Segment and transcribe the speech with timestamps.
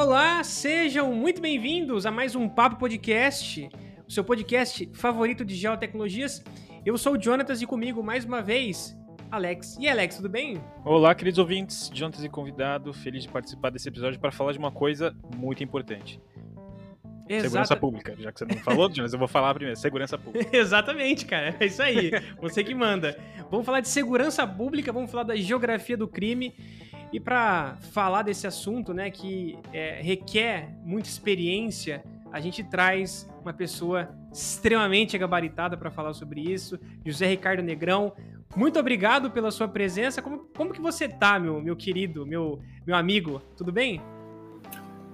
[0.00, 3.68] Olá, sejam muito bem-vindos a mais um Papo Podcast,
[4.06, 6.40] o seu podcast favorito de geotecnologias.
[6.86, 8.96] Eu sou o Jonatas e comigo mais uma vez,
[9.28, 9.76] Alex.
[9.80, 10.62] E Alex, tudo bem?
[10.84, 14.70] Olá, queridos ouvintes, Jonatas e convidado, feliz de participar desse episódio para falar de uma
[14.70, 16.20] coisa muito importante.
[17.28, 17.42] Exato.
[17.42, 19.78] Segurança pública, já que você não falou, Jonas, eu vou falar primeiro.
[19.78, 20.48] Segurança pública.
[20.56, 21.56] Exatamente, cara.
[21.58, 22.12] É isso aí.
[22.40, 23.18] Você que manda.
[23.50, 26.54] Vamos falar de segurança pública, vamos falar da geografia do crime.
[27.12, 33.52] E para falar desse assunto, né, que é, requer muita experiência, a gente traz uma
[33.52, 38.12] pessoa extremamente gabaritada para falar sobre isso, José Ricardo Negrão.
[38.54, 40.20] Muito obrigado pela sua presença.
[40.20, 43.40] Como, como que você tá, meu, meu querido, meu, meu amigo?
[43.56, 44.02] Tudo bem?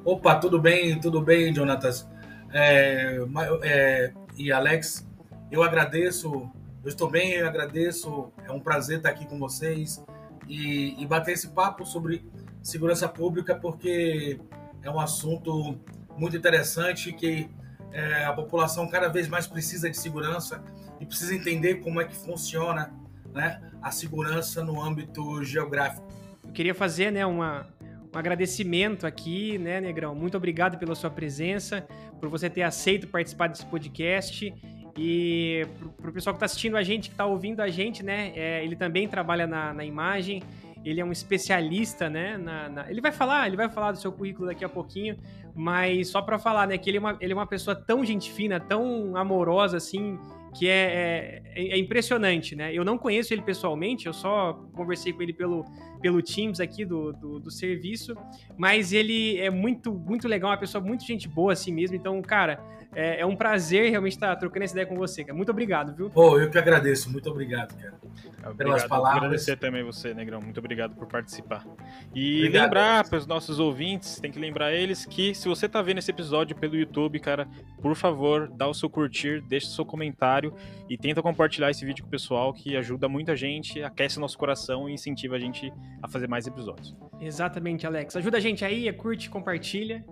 [0.05, 2.09] Opa, tudo bem, tudo bem, Jonatas.
[2.53, 3.19] É,
[3.63, 5.09] é, e Alex,
[5.51, 6.51] eu agradeço,
[6.83, 10.05] eu estou bem, eu agradeço, é um prazer estar aqui com vocês
[10.49, 12.25] e, e bater esse papo sobre
[12.63, 14.39] segurança pública, porque
[14.83, 15.79] é um assunto
[16.17, 17.49] muito interessante que
[17.93, 20.63] é, a população cada vez mais precisa de segurança
[21.01, 22.93] e precisa entender como é que funciona
[23.33, 26.07] né, a segurança no âmbito geográfico.
[26.43, 27.67] Eu queria fazer né, uma,
[28.15, 30.15] um agradecimento aqui, né, Negrão?
[30.15, 31.87] Muito obrigado pela sua presença,
[32.21, 34.55] por você ter aceito participar desse podcast.
[34.97, 35.67] E
[36.01, 38.33] para o pessoal que está assistindo a gente, que está ouvindo a gente, né?
[38.37, 40.43] É, ele também trabalha na, na, imagem,
[40.85, 42.37] ele é um especialista, né?
[42.39, 42.91] Na, na...
[42.91, 45.19] Ele vai falar, ele vai falar do seu currículo daqui a pouquinho,
[45.55, 46.79] mas só para falar, né?
[46.79, 50.19] Que ele é, uma, ele é uma pessoa tão gente fina, tão amorosa, assim,
[50.55, 52.73] que é, é, é, impressionante, né?
[52.73, 55.65] Eu não conheço ele pessoalmente, eu só conversei com ele pelo,
[56.01, 58.17] pelo Teams aqui do, do, do, serviço,
[58.57, 61.97] mas ele é muito, muito legal, uma pessoa muito gente boa assim mesmo.
[61.97, 62.63] Então, cara,
[62.95, 65.37] é, é um prazer realmente estar trocando essa ideia com você, cara.
[65.37, 66.09] Muito obrigado, viu?
[66.09, 67.95] Pô, eu que agradeço, muito obrigado, cara.
[68.05, 69.23] Obrigado, pelas palavras.
[69.23, 70.41] Agradecer também você, Negrão.
[70.41, 71.67] Muito obrigado por participar.
[72.15, 75.83] E obrigado, lembrar para os nossos ouvintes, tem que lembrar eles que se você tá
[75.83, 77.49] vendo esse episódio pelo YouTube, cara,
[77.83, 80.44] por favor, dá o seu curtir, deixa o seu comentário
[80.89, 84.89] e tenta compartilhar esse vídeo com o pessoal que ajuda muita gente, aquece nosso coração
[84.89, 85.73] e incentiva a gente
[86.03, 86.97] a fazer mais episódios.
[87.21, 88.17] Exatamente, Alex.
[88.17, 90.05] Ajuda a gente aí, curte, compartilha.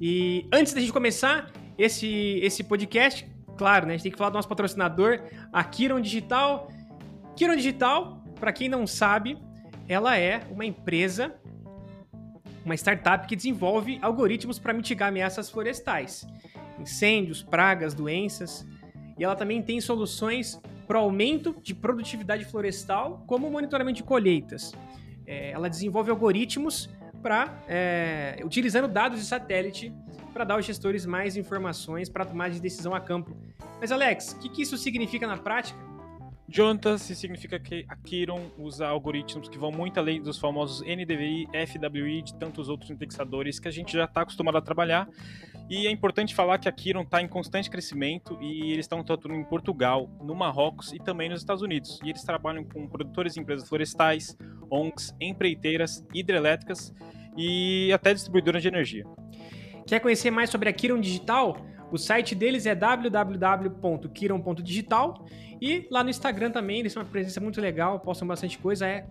[0.00, 3.94] E antes da gente começar esse, esse podcast, claro, né?
[3.94, 5.20] A gente tem que falar do nosso patrocinador,
[5.52, 6.70] a Kiron Digital.
[7.34, 9.38] Kiron Digital, para quem não sabe,
[9.88, 11.34] ela é uma empresa,
[12.64, 16.26] uma startup que desenvolve algoritmos para mitigar ameaças florestais,
[16.78, 18.66] incêndios, pragas, doenças.
[19.18, 24.72] E ela também tem soluções para aumento de produtividade florestal, como monitoramento de colheitas.
[25.26, 26.88] É, ela desenvolve algoritmos
[27.22, 29.92] para é, utilizando dados de satélite
[30.32, 33.36] para dar aos gestores mais informações para tomar de decisão a campo.
[33.80, 35.78] Mas Alex, o que, que isso significa na prática?
[36.48, 42.22] Jontas significa que a Kiron usa algoritmos que vão muito além dos famosos NDVI, FWI
[42.22, 45.08] de tantos outros indexadores que a gente já está acostumado a trabalhar.
[45.68, 49.34] E é importante falar que a Kiron está em constante crescimento e eles estão atuando
[49.34, 51.98] em Portugal, no Marrocos e também nos Estados Unidos.
[52.04, 54.38] E eles trabalham com produtores e empresas florestais,
[54.70, 56.94] ONGs, empreiteiras, hidrelétricas
[57.36, 59.04] e até distribuidoras de energia.
[59.86, 61.56] Quer conhecer mais sobre a Kiron Digital?
[61.90, 65.26] O site deles é www.kiron.digital
[65.60, 69.06] e lá no Instagram também eles têm uma presença muito legal, postam bastante coisa, é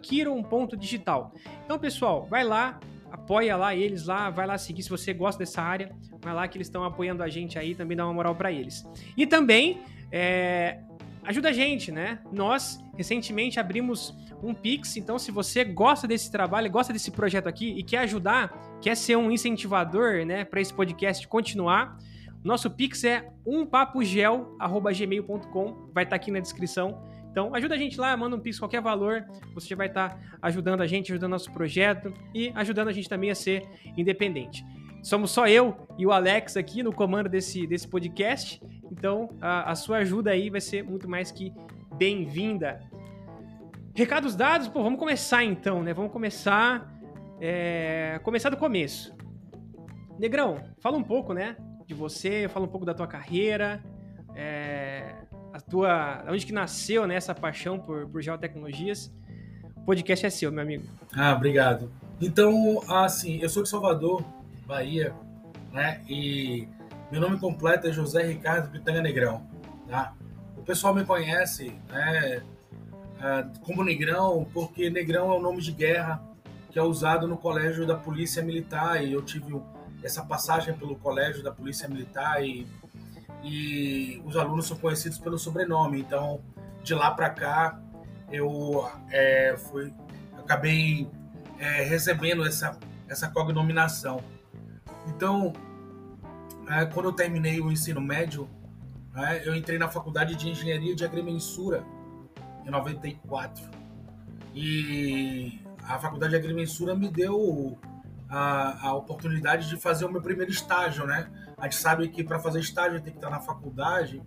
[0.00, 1.34] kiron.digital.
[1.64, 2.80] Então, pessoal, vai lá,
[3.12, 6.56] apoia lá eles lá, vai lá seguir se você gosta dessa área, vai lá que
[6.56, 8.88] eles estão apoiando a gente aí, também dá uma moral para eles.
[9.16, 10.78] E também é,
[11.22, 12.20] ajuda a gente, né?
[12.32, 17.74] Nós recentemente abrimos um Pix, então se você gosta desse trabalho, gosta desse projeto aqui
[17.76, 21.96] e quer ajudar, quer ser um incentivador, né, para esse podcast continuar,
[22.42, 27.00] nosso Pix é umpapogel@gmail.com, vai estar tá aqui na descrição.
[27.32, 30.82] Então, ajuda a gente lá, manda um Pix qualquer valor, você já vai estar ajudando
[30.82, 33.66] a gente, ajudando nosso projeto e ajudando a gente também a ser
[33.96, 34.62] independente.
[35.02, 39.74] Somos só eu e o Alex aqui no comando desse, desse podcast, então a, a
[39.74, 41.54] sua ajuda aí vai ser muito mais que
[41.94, 42.80] bem-vinda.
[43.94, 45.94] Recados dados, pô, vamos começar então, né?
[45.94, 46.92] Vamos começar.
[47.40, 49.16] É, começar do começo.
[50.18, 51.56] Negrão, fala um pouco, né?
[51.86, 53.82] De você, fala um pouco da tua carreira,
[54.36, 55.14] é,
[55.52, 56.24] a tua.
[56.28, 59.12] Onde que nasceu né, essa paixão por, por geotecnologias.
[59.76, 60.84] O podcast é seu, meu amigo.
[61.14, 61.90] Ah, obrigado.
[62.20, 64.24] Então, assim, eu sou de Salvador,
[64.64, 65.12] Bahia,
[65.72, 66.00] né?
[66.08, 66.68] E
[67.10, 69.44] meu nome completo é José Ricardo Pitanga Negrão,
[69.88, 70.14] tá?
[70.56, 72.42] O pessoal me conhece, né?
[73.20, 76.22] Ah, como Negrão, porque Negrão é o nome de guerra
[76.70, 79.60] que é usado no colégio da Polícia Militar e eu tive
[80.02, 82.66] essa passagem pelo colégio da Polícia Militar e,
[83.42, 86.00] e os alunos são conhecidos pelo sobrenome.
[86.00, 86.40] Então,
[86.82, 87.80] de lá para cá,
[88.30, 89.92] eu é, fui,
[90.38, 91.08] acabei
[91.58, 92.78] é, recebendo essa,
[93.08, 94.22] essa cognominação.
[95.08, 95.52] Então,
[96.68, 98.48] é, quando eu terminei o ensino médio,
[99.14, 101.84] é, eu entrei na faculdade de engenharia de agrimensura
[102.64, 103.62] em 94.
[104.54, 107.78] E a faculdade de agrimensura me deu
[108.28, 111.28] a, a oportunidade de fazer o meu primeiro estágio, né?
[111.62, 114.20] A gente sabe que para fazer estágio tem que estar na faculdade.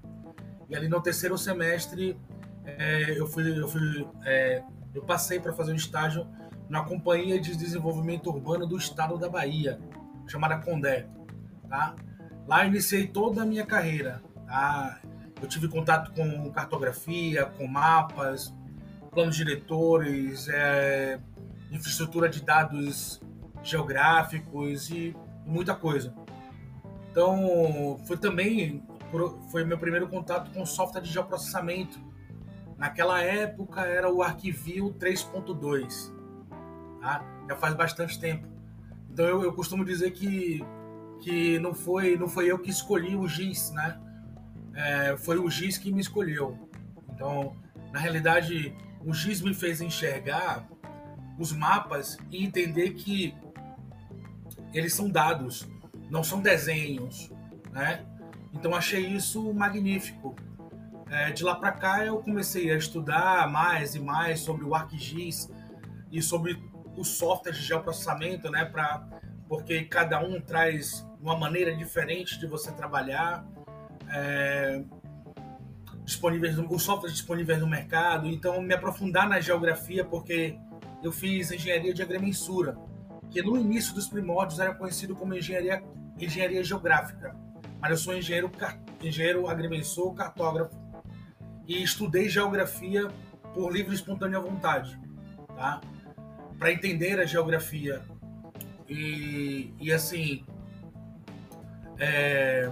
[0.69, 2.17] E ali no terceiro semestre
[2.63, 6.25] é, eu fui, eu fui, é, eu passei para fazer um estágio
[6.69, 9.77] na Companhia de Desenvolvimento Urbano do Estado da Bahia,
[10.25, 11.07] chamada Condé,
[11.67, 11.93] tá?
[12.47, 15.01] Lá iniciei toda a minha carreira, tá?
[15.41, 18.55] Eu tive contato com cartografia, com mapas,
[19.11, 21.19] planos diretores, é,
[21.69, 23.21] infraestrutura de dados
[23.61, 25.13] geográficos e
[25.45, 26.15] muita coisa.
[27.15, 28.83] Então, foi também
[29.49, 31.97] foi meu primeiro contato com software de geoprocessamento.
[32.77, 36.13] Naquela época era o Arquivio 3.2,
[36.99, 37.23] tá?
[37.47, 38.45] Já faz bastante tempo.
[39.09, 40.61] Então eu, eu costumo dizer que
[41.21, 43.97] que não foi não foi eu que escolhi o GIS, né?
[44.73, 46.67] É, foi o GIS que me escolheu.
[47.13, 47.55] Então,
[47.93, 48.75] na realidade,
[49.05, 50.67] o GIS me fez enxergar
[51.39, 53.33] os mapas e entender que
[54.73, 55.65] eles são dados,
[56.09, 57.31] não são desenhos,
[57.71, 58.05] né?
[58.53, 60.35] Então achei isso magnífico.
[61.09, 65.51] É, de lá para cá eu comecei a estudar mais e mais sobre o ArcGIS
[66.11, 66.59] e sobre
[66.97, 68.65] o software de geoprocessamento, né?
[68.65, 69.07] Para
[69.47, 73.45] porque cada um traz uma maneira diferente de você trabalhar.
[74.09, 74.81] É,
[76.03, 78.27] disponíveis, os softwares disponíveis no mercado.
[78.27, 80.57] Então, me aprofundar na geografia, porque
[81.03, 82.77] eu fiz engenharia de agrimensura
[83.35, 85.83] que no início dos primórdios era conhecido como engenharia,
[86.17, 87.35] engenharia geográfica.
[87.81, 88.49] Mas eu sou engenheiro,
[89.03, 90.73] engenheiro agrimensor, cartógrafo
[91.67, 93.09] e estudei geografia
[93.53, 94.97] por livre e espontânea vontade,
[95.53, 95.81] tá?
[96.57, 98.01] Para entender a geografia.
[98.87, 100.45] E, e assim,
[101.99, 102.71] é,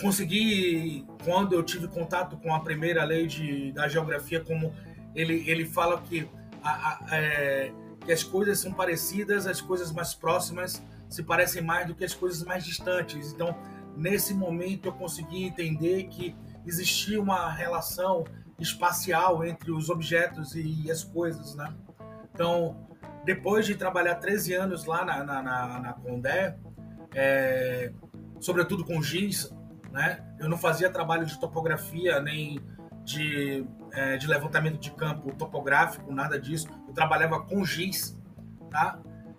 [0.00, 4.72] consegui, quando eu tive contato com a primeira lei de, da geografia, como
[5.12, 6.28] ele, ele fala que
[6.62, 7.72] a, a, é,
[8.08, 12.14] que as coisas são parecidas, as coisas mais próximas se parecem mais do que as
[12.14, 13.34] coisas mais distantes.
[13.34, 13.54] Então,
[13.94, 16.34] nesse momento, eu consegui entender que
[16.64, 18.24] existia uma relação
[18.58, 21.74] espacial entre os objetos e as coisas, né?
[22.32, 22.88] Então,
[23.26, 26.56] depois de trabalhar 13 anos lá na, na, na, na Condé,
[27.14, 27.92] é,
[28.40, 29.54] sobretudo com giz,
[29.92, 30.24] né?
[30.38, 32.58] Eu não fazia trabalho de topografia nem
[33.04, 36.68] de, é, de levantamento de campo topográfico, nada disso.
[36.98, 38.18] Trabalhava com giz,
[38.72, 38.98] tá?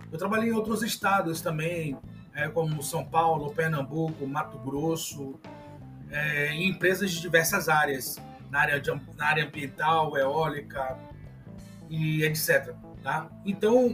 [0.09, 1.97] Eu trabalhei em outros estados também,
[2.33, 5.38] é, como São Paulo, Pernambuco, Mato Grosso,
[6.09, 8.15] é, em empresas de diversas áreas,
[8.50, 10.97] na área, de, na área ambiental, eólica
[11.89, 12.73] e etc.
[13.03, 13.29] Tá?
[13.45, 13.94] Então,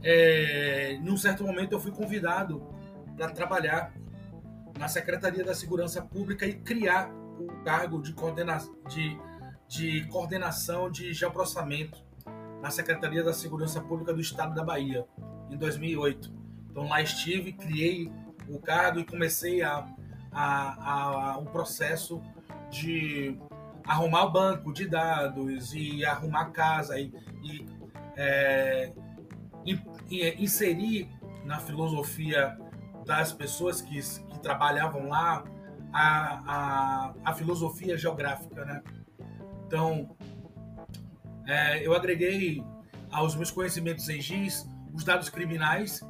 [0.00, 2.62] é, num certo momento eu fui convidado
[3.16, 3.92] para trabalhar
[4.78, 8.58] na Secretaria da Segurança Pública e criar o cargo de, coordena
[8.88, 9.18] de,
[9.70, 12.04] de coordenação de geoprocessamento
[12.60, 15.06] na Secretaria da Segurança Pública do Estado da Bahia,
[15.48, 16.34] em 2008.
[16.68, 18.10] Então lá estive, criei
[18.48, 19.86] o cargo e comecei a,
[20.32, 22.20] a, a um processo
[22.68, 23.38] de
[23.84, 27.64] arrumar o banco de dados e arrumar casa e, e,
[28.16, 28.92] é,
[29.64, 31.08] e inserir
[31.44, 32.58] na filosofia
[33.06, 35.44] das pessoas que, que trabalhavam lá
[35.92, 38.82] a, a, a filosofia geográfica, né?
[39.70, 40.16] Então,
[41.46, 42.60] é, eu agreguei
[43.08, 46.04] aos meus conhecimentos em GIS os dados criminais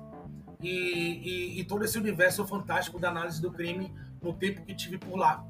[0.62, 4.96] e, e, e, todo esse universo fantástico da análise do crime no tempo que tive
[4.96, 5.44] por lá.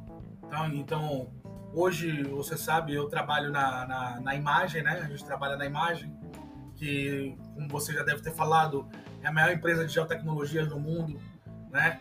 [0.45, 1.33] Então, então
[1.73, 5.03] hoje, você sabe, eu trabalho na, na, na, imagem, né?
[5.05, 6.13] A gente trabalha na imagem,
[6.75, 8.89] que, como você já deve ter falado,
[9.23, 11.21] é a maior empresa de geotecnologia do mundo,
[11.71, 12.01] né?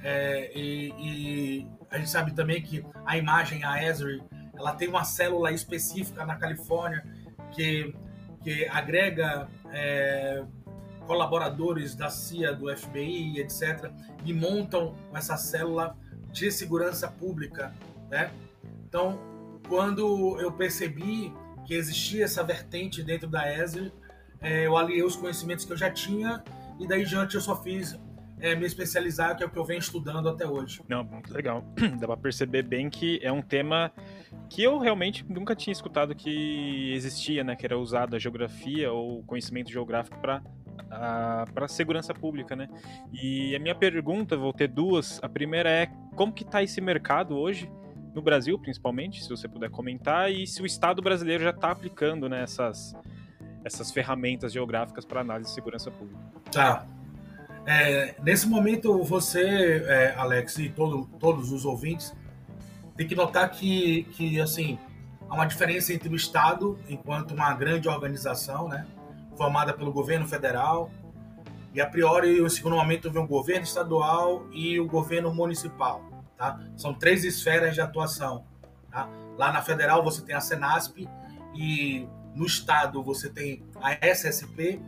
[0.00, 4.22] É, e, e, a gente sabe também que a imagem, a Esri,
[4.60, 7.02] ela tem uma célula específica na Califórnia
[7.50, 7.94] que,
[8.44, 10.44] que agrega é,
[11.06, 13.90] colaboradores da CIA, do FBI, etc.,
[14.24, 15.96] e montam essa célula
[16.30, 17.74] de segurança pública,
[18.10, 18.30] né?
[18.86, 19.18] Então,
[19.66, 21.32] quando eu percebi
[21.64, 23.92] que existia essa vertente dentro da ESRI,
[24.40, 26.44] é, eu aliei os conhecimentos que eu já tinha
[26.78, 27.98] e daí diante eu só fiz
[28.40, 30.82] é, me especializar, que é o que eu venho estudando até hoje.
[30.88, 31.64] Não, muito legal.
[32.00, 33.92] Dá para perceber bem que é um tema
[34.48, 37.54] que eu realmente nunca tinha escutado que existia, né?
[37.56, 40.42] Que era usado a geografia ou conhecimento geográfico para
[41.54, 42.68] para segurança pública, né?
[43.12, 45.22] E a minha pergunta, vou ter duas.
[45.22, 47.70] A primeira é como que está esse mercado hoje
[48.14, 52.28] no Brasil, principalmente, se você puder comentar, e se o Estado brasileiro já está aplicando
[52.28, 52.94] né, essas,
[53.64, 56.20] essas ferramentas geográficas para análise de segurança pública.
[56.50, 56.86] Tá.
[57.72, 62.12] É, nesse momento, você, é, Alex, e todo, todos os ouvintes,
[62.96, 64.76] tem que notar que, que assim,
[65.28, 68.88] há uma diferença entre o Estado, enquanto uma grande organização, né,
[69.36, 70.90] formada pelo governo federal,
[71.72, 76.02] e a priori, em segundo momento, vem o governo estadual e o governo municipal.
[76.36, 76.58] Tá?
[76.76, 78.44] São três esferas de atuação.
[78.90, 79.08] Tá?
[79.38, 81.08] Lá na federal você tem a Senasp
[81.54, 84.82] e no estado você tem a SSP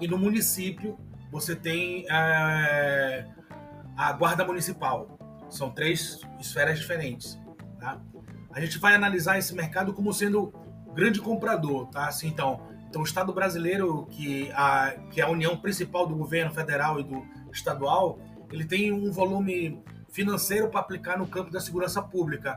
[0.00, 0.98] e no município
[1.30, 3.26] você tem é,
[3.96, 5.18] a Guarda Municipal.
[5.48, 7.38] São três esferas diferentes.
[7.78, 8.00] Tá?
[8.52, 10.52] A gente vai analisar esse mercado como sendo
[10.94, 11.86] grande comprador.
[11.86, 12.08] Tá?
[12.08, 16.52] Assim, então, então, o Estado brasileiro, que, a, que é a união principal do governo
[16.52, 18.18] federal e do estadual,
[18.50, 22.56] ele tem um volume financeiro para aplicar no campo da segurança pública.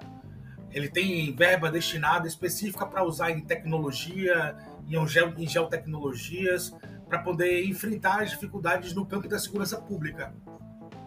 [0.71, 4.55] Ele tem verba destinada específica para usar em tecnologia,
[4.87, 4.95] em,
[5.43, 6.75] em geotecnologias,
[7.07, 10.33] para poder enfrentar as dificuldades no campo da segurança pública.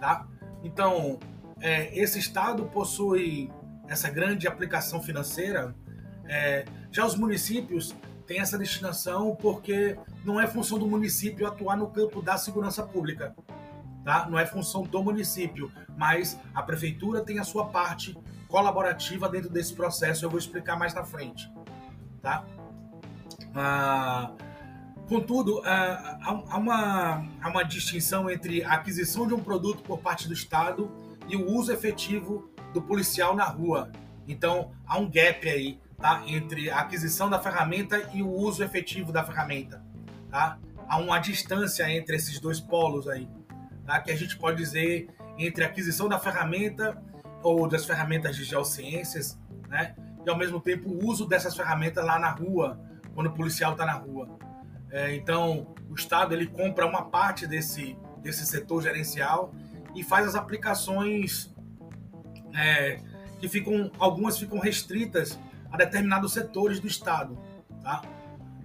[0.00, 0.26] Tá?
[0.62, 1.18] Então,
[1.60, 3.50] é, esse Estado possui
[3.88, 5.74] essa grande aplicação financeira.
[6.26, 7.94] É, já os municípios
[8.26, 13.34] têm essa destinação porque não é função do município atuar no campo da segurança pública.
[14.04, 14.28] Tá?
[14.28, 18.16] Não é função do município, mas a prefeitura tem a sua parte
[18.48, 20.24] colaborativa dentro desse processo.
[20.24, 21.50] Eu vou explicar mais na frente.
[22.22, 22.44] Tá?
[23.54, 24.30] Ah,
[25.08, 30.34] Contudo, há uma, há uma distinção entre a aquisição de um produto por parte do
[30.34, 30.90] Estado
[31.28, 33.92] e o uso efetivo do policial na rua.
[34.26, 36.24] Então, há um gap aí, tá?
[36.26, 39.80] Entre a aquisição da ferramenta e o uso efetivo da ferramenta,
[40.28, 40.58] tá?
[40.88, 43.28] Há uma distância entre esses dois polos aí,
[43.86, 44.00] tá?
[44.00, 45.08] Que a gente pode dizer
[45.38, 47.00] entre a aquisição da ferramenta
[47.44, 49.94] ou das ferramentas de geociências, né?
[50.24, 52.80] E ao mesmo tempo o uso dessas ferramentas lá na rua,
[53.14, 54.36] quando o policial está na rua.
[54.96, 59.52] É, então, o Estado ele compra uma parte desse, desse setor gerencial
[59.94, 61.54] e faz as aplicações
[62.54, 62.98] é,
[63.38, 65.38] que ficam, algumas ficam restritas
[65.70, 67.38] a determinados setores do Estado.
[67.82, 68.00] Tá?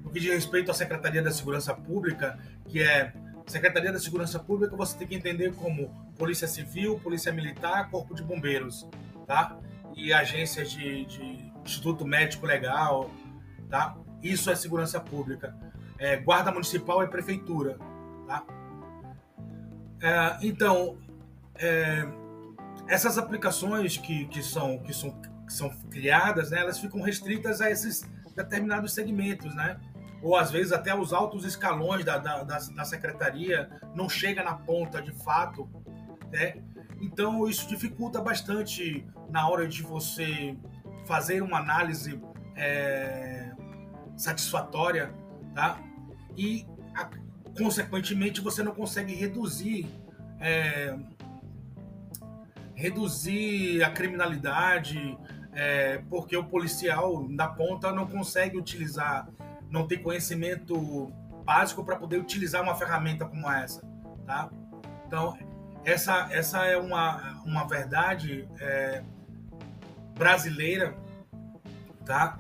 [0.02, 3.12] No que diz respeito à Secretaria da Segurança Pública, que é
[3.46, 8.24] Secretaria da Segurança Pública, você tem que entender como Polícia Civil, Polícia Militar, Corpo de
[8.24, 8.88] Bombeiros,
[9.28, 9.58] tá?
[9.98, 13.12] E agências de, de Instituto Médico Legal,
[13.70, 13.98] tá?
[14.24, 15.54] Isso é segurança pública
[16.02, 17.78] é, guarda municipal e prefeitura.
[18.28, 18.44] Tá?
[20.02, 20.98] É, então,
[21.56, 22.08] é,
[22.88, 25.12] essas aplicações que, que, são, que, são,
[25.46, 28.02] que são criadas, né, elas ficam restritas a esses
[28.36, 29.80] determinados segmentos, né?
[30.24, 34.54] ou às vezes até os altos escalões da, da, da, da secretaria não chega na
[34.54, 35.68] ponta de fato,
[36.32, 36.58] né?
[37.02, 40.56] Então isso dificulta bastante na hora de você
[41.08, 42.22] fazer uma análise
[42.56, 43.52] é,
[44.16, 45.12] satisfatória,
[45.56, 45.80] tá?
[46.38, 47.10] E, a,
[47.58, 49.88] consequentemente, você não consegue reduzir
[50.40, 50.98] é,
[52.82, 55.18] reduzir a criminalidade,
[55.54, 59.28] é, porque o policial na ponta não consegue utilizar,
[59.70, 61.12] não tem conhecimento
[61.46, 63.82] básico para poder utilizar uma ferramenta como essa,
[64.26, 64.50] tá?
[65.06, 65.38] Então
[65.86, 69.04] essa essa é uma, uma verdade é,
[70.18, 70.96] brasileira,
[72.06, 72.40] tá?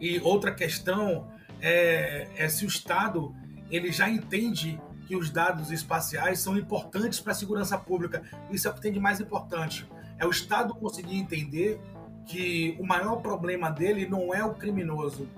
[0.00, 1.31] E outra questão
[1.62, 3.34] é, é se o Estado
[3.70, 8.22] ele já entende que os dados espaciais são importantes para a segurança pública.
[8.50, 9.88] Isso é o que tem de mais importante.
[10.18, 11.80] É o Estado conseguir entender
[12.26, 15.28] que o maior problema dele não é o criminoso.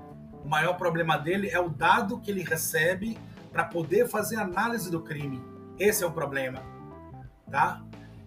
[0.44, 3.16] O maior problema dele é o dado que ele recebe
[3.52, 5.40] para poder fazer análise do crime.
[5.78, 6.62] Esse é o problema,
[7.50, 7.82] tá?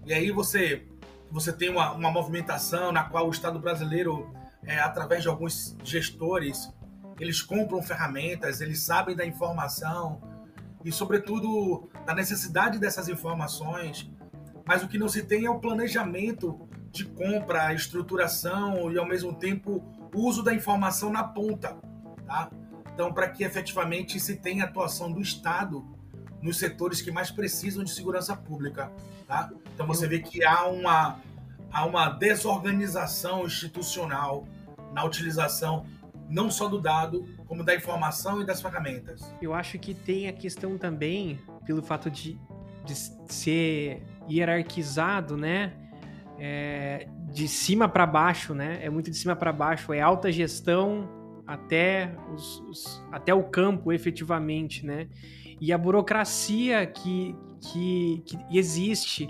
[0.06, 0.88] E aí você
[1.30, 6.72] você tem uma, uma movimentação na qual o Estado brasileiro, é, através de alguns gestores,
[7.20, 10.22] eles compram ferramentas, eles sabem da informação
[10.84, 14.10] e, sobretudo, da necessidade dessas informações.
[14.66, 19.34] Mas o que não se tem é o planejamento de compra, estruturação e, ao mesmo
[19.34, 19.84] tempo,
[20.14, 21.78] o uso da informação na ponta.
[22.26, 22.50] Tá?
[22.94, 25.86] Então, para que efetivamente se tenha atuação do Estado
[26.42, 28.92] nos setores que mais precisam de segurança pública.
[29.28, 29.50] Tá?
[29.74, 31.20] Então, você vê que há uma,
[31.72, 34.48] há uma desorganização institucional
[34.94, 35.86] na utilização
[36.30, 39.22] não só do dado, como da informação e das ferramentas.
[39.42, 42.40] Eu acho que tem a questão também, pelo fato de,
[42.86, 42.96] de
[43.32, 45.74] ser hierarquizado, né?
[46.40, 48.80] É, de cima para baixo, né?
[48.82, 51.10] É muito de cima para baixo, é alta gestão
[51.48, 55.08] até, os, os, até o campo, efetivamente, né?
[55.60, 59.28] E a burocracia que, que, que existe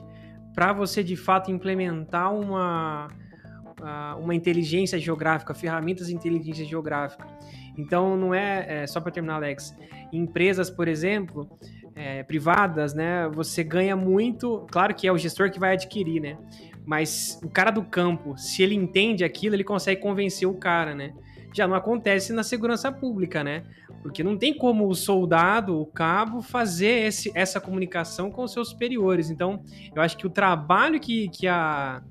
[0.53, 3.07] para você de fato implementar uma
[4.19, 7.27] uma inteligência geográfica, ferramentas de inteligência geográfica.
[7.77, 9.75] Então, não é, é só para terminar, Alex.
[10.11, 11.47] Empresas, por exemplo,
[11.95, 14.65] é, privadas, né, você ganha muito.
[14.71, 16.37] Claro que é o gestor que vai adquirir, né?
[16.85, 21.13] Mas o cara do campo, se ele entende aquilo, ele consegue convencer o cara, né?
[21.53, 23.63] Já não acontece na segurança pública, né?
[24.01, 28.69] Porque não tem como o soldado, o cabo, fazer esse, essa comunicação com os seus
[28.69, 29.29] superiores.
[29.29, 29.61] Então,
[29.93, 32.01] eu acho que o trabalho que, que a.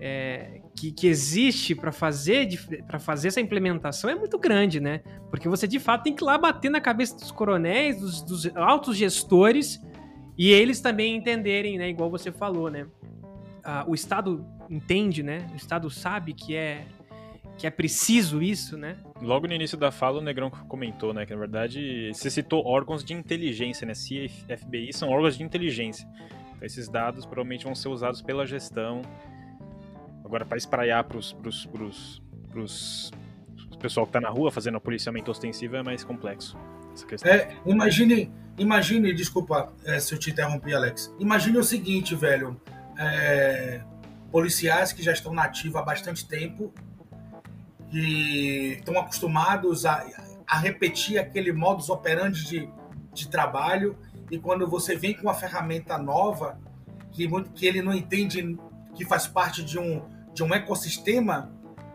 [0.00, 2.48] É, que, que, existe para fazer
[2.86, 5.00] para fazer essa implementação é muito grande, né?
[5.28, 8.56] Porque você de fato tem que ir lá bater na cabeça dos coronéis, dos, dos
[8.56, 9.82] altos gestores
[10.36, 11.88] e eles também entenderem, né?
[11.88, 12.86] Igual você falou, né?
[13.64, 15.48] Ah, o Estado entende, né?
[15.52, 16.86] O Estado sabe que é
[17.58, 18.96] que é preciso isso, né?
[19.20, 23.04] Logo no início da fala, o Negrão comentou, né, que na verdade você citou órgãos
[23.04, 23.94] de inteligência, né?
[23.94, 26.08] CIA e FBI são órgãos de inteligência.
[26.54, 29.02] Então, esses dados provavelmente vão ser usados pela gestão.
[30.28, 31.34] Agora, para espraiar para os
[33.78, 36.54] pessoal que está na rua fazendo policiamento ostensivo é mais complexo.
[36.92, 37.32] Essa questão.
[37.32, 41.14] É, imagine, imagine, desculpa é, se eu te interrompi, Alex.
[41.18, 42.60] Imagine o seguinte, velho.
[42.98, 43.80] É,
[44.30, 46.70] policiais que já estão nativos há bastante tempo
[47.90, 50.04] que estão acostumados a,
[50.46, 52.68] a repetir aquele modus operandi de,
[53.14, 53.96] de trabalho
[54.30, 56.60] e quando você vem com uma ferramenta nova
[57.12, 58.58] que, que ele não entende
[58.94, 60.02] que faz parte de um,
[60.38, 61.50] de um ecossistema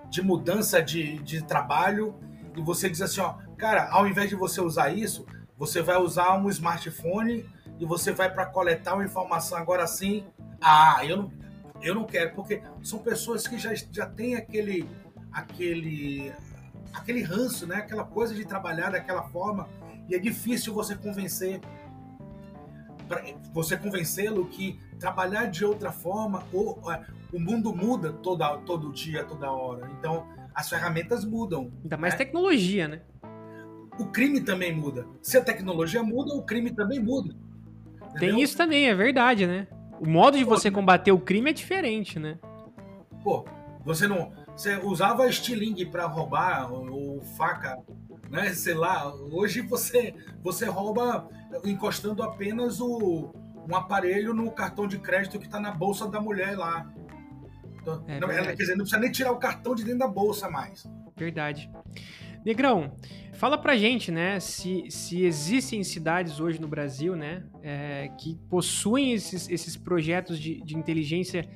[0.10, 2.14] de mudança de, de trabalho
[2.58, 5.26] e você diz assim, ó, cara, ao invés de você usar isso,
[5.58, 10.26] você vai usar um smartphone e você vai para coletar uma informação agora sim.
[10.60, 11.32] Ah, eu não,
[11.82, 14.90] eu não quero, porque são pessoas que já, já têm aquele
[15.32, 16.34] aquele
[16.94, 17.78] aquele ranço, né?
[17.78, 19.70] Aquela coisa de trabalhar daquela forma
[20.10, 21.62] e é difícil você convencer
[23.54, 29.24] você convencê-lo que trabalhar de outra forma ou é, o mundo muda toda todo dia,
[29.24, 29.90] toda hora.
[30.00, 31.72] Então as ferramentas mudam.
[31.84, 32.18] Ainda mais né?
[32.20, 33.02] tecnologia, né?
[34.00, 35.08] O crime também muda.
[35.22, 37.36] Se a tecnologia muda, o crime também muda.
[37.96, 38.20] Entendeu?
[38.20, 39.68] Tem isso também, é verdade, né?
[40.00, 42.38] O modo de você combater o crime é diferente, né?
[43.24, 43.46] Pô,
[43.84, 47.80] você não você usava estilingue para roubar ou, ou, faca,
[48.30, 48.54] né?
[48.54, 49.12] Sei lá.
[49.32, 51.28] Hoje você você rouba
[51.66, 53.34] encostando apenas o
[53.68, 56.92] um aparelho no cartão de crédito que está na bolsa da mulher lá.
[57.84, 60.08] Então, é não, ela, quer dizer, não precisa nem tirar o cartão de dentro da
[60.08, 60.90] bolsa mais.
[61.16, 61.70] Verdade.
[62.46, 62.98] Negrão,
[63.34, 69.14] fala pra gente, né, se, se existem cidades hoje no Brasil, né, é, que possuem
[69.14, 71.48] esses, esses projetos de, de inteligência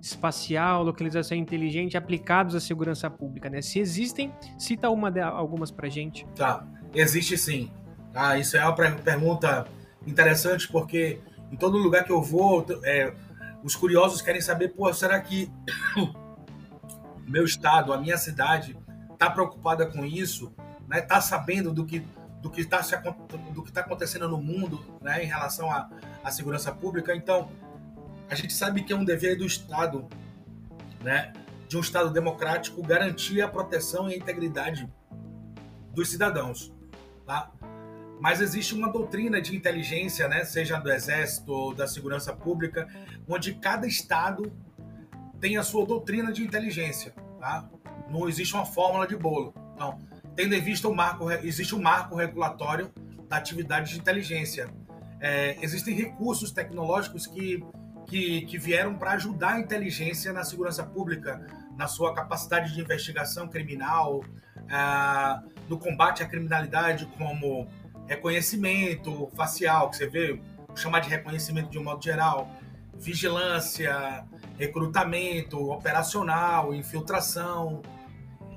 [0.00, 3.60] espacial, localização inteligente aplicados à segurança pública, né?
[3.60, 6.24] Se existem, cita uma de, algumas pra gente.
[6.36, 7.70] Tá, existe sim.
[8.14, 9.66] Ah, isso é uma pergunta
[10.06, 11.18] interessante porque
[11.50, 13.12] em todo lugar que eu vou, é,
[13.66, 15.50] os curiosos querem saber, pô, será que
[17.26, 18.78] meu estado, a minha cidade
[19.12, 20.54] está preocupada com isso,
[20.86, 21.00] né?
[21.00, 22.06] Tá sabendo do que
[22.40, 22.80] do que está
[23.52, 25.90] do que está acontecendo no mundo, né, em relação à,
[26.22, 27.12] à segurança pública.
[27.12, 27.50] Então,
[28.30, 30.06] a gente sabe que é um dever do Estado,
[31.02, 31.32] né,
[31.66, 34.88] de um Estado democrático, garantir a proteção e a integridade
[35.92, 36.72] dos cidadãos,
[37.26, 37.50] tá?
[38.20, 42.86] Mas existe uma doutrina de inteligência, né, seja do Exército ou da Segurança Pública,
[43.28, 44.52] onde cada Estado
[45.40, 47.68] tem a sua doutrina de inteligência, tá?
[48.10, 49.54] Não existe uma fórmula de bolo.
[49.78, 49.98] Não.
[50.34, 52.90] Tendo em vista o marco, existe um marco regulatório
[53.28, 54.68] da atividade de inteligência.
[55.20, 57.62] É, existem recursos tecnológicos que
[58.06, 61.44] que, que vieram para ajudar a inteligência na segurança pública,
[61.76, 64.24] na sua capacidade de investigação criminal,
[64.70, 67.68] ah, no combate à criminalidade, como
[68.06, 70.40] reconhecimento facial, que você vê,
[70.74, 72.50] chamar de reconhecimento de um modo geral,
[72.98, 74.24] vigilância,
[74.58, 77.82] recrutamento, operacional, infiltração,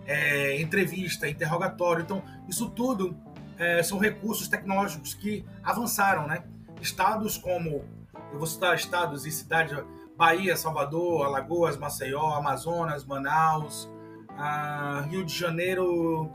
[0.06, 2.04] é, entrevista, interrogatório.
[2.04, 3.15] Então, isso tudo
[3.58, 6.43] é, são recursos tecnológicos que avançaram, né?
[6.82, 7.84] Estados como
[8.32, 9.78] eu vou citar estados e cidades:
[10.15, 13.89] Bahia, Salvador, Alagoas, Maceió, Amazonas, Manaus,
[14.38, 16.32] ah, Rio de Janeiro,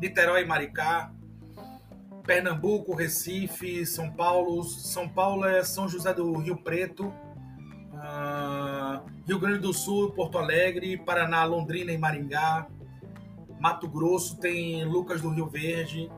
[0.00, 1.12] Niterói, Maricá,
[2.24, 4.62] Pernambuco, Recife, São Paulo.
[4.64, 7.12] São Paulo é São José do Rio Preto,
[8.00, 12.66] ah, Rio Grande do Sul, Porto Alegre, Paraná, Londrina e Maringá.
[13.60, 16.10] Mato Grosso tem Lucas do Rio Verde,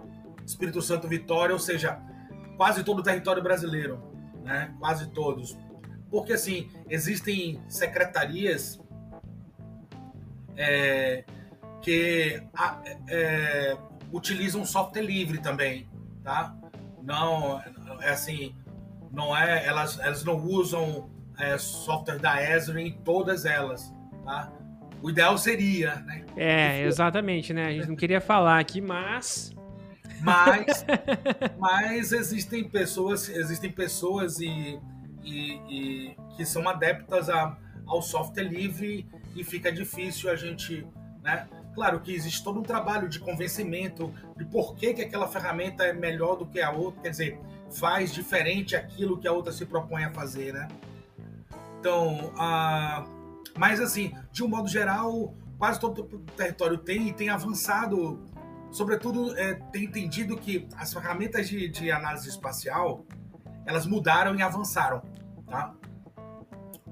[0.46, 1.98] Espírito Santo, Vitória, ou seja,
[2.56, 4.10] quase todo o território brasileiro
[4.42, 4.74] né?
[4.78, 5.56] quase todos.
[6.10, 8.80] Porque, assim, existem secretarias
[10.56, 11.24] é,
[11.80, 12.42] que
[13.08, 13.76] é,
[14.12, 15.88] utilizam software livre também,
[16.24, 16.54] tá?
[17.02, 17.60] Não,
[18.00, 18.54] é assim,
[19.12, 21.08] não é, elas, elas não usam
[21.40, 23.92] é, software da Esri em todas elas,
[24.24, 24.53] tá?
[25.03, 26.24] O ideal seria, né?
[26.37, 27.66] É, exatamente, né?
[27.66, 29.55] A gente não queria falar aqui, mas
[30.22, 30.85] Mas,
[31.59, 34.79] mas existem pessoas, existem pessoas e,
[35.24, 40.87] e, e que são adeptas a, ao software livre e fica difícil a gente,
[41.22, 41.48] né?
[41.74, 45.92] Claro que existe todo um trabalho de convencimento de por que, que aquela ferramenta é
[45.92, 50.05] melhor do que a outra, quer dizer, faz diferente aquilo que a outra se propõe
[50.05, 50.68] a fazer, né?
[51.80, 52.30] Então,
[53.56, 58.22] mas assim, de um modo geral, quase todo o território tem e tem avançado,
[58.70, 63.06] sobretudo é, tem entendido que as ferramentas de, de análise espacial,
[63.64, 65.00] elas mudaram e avançaram,
[65.48, 65.74] tá?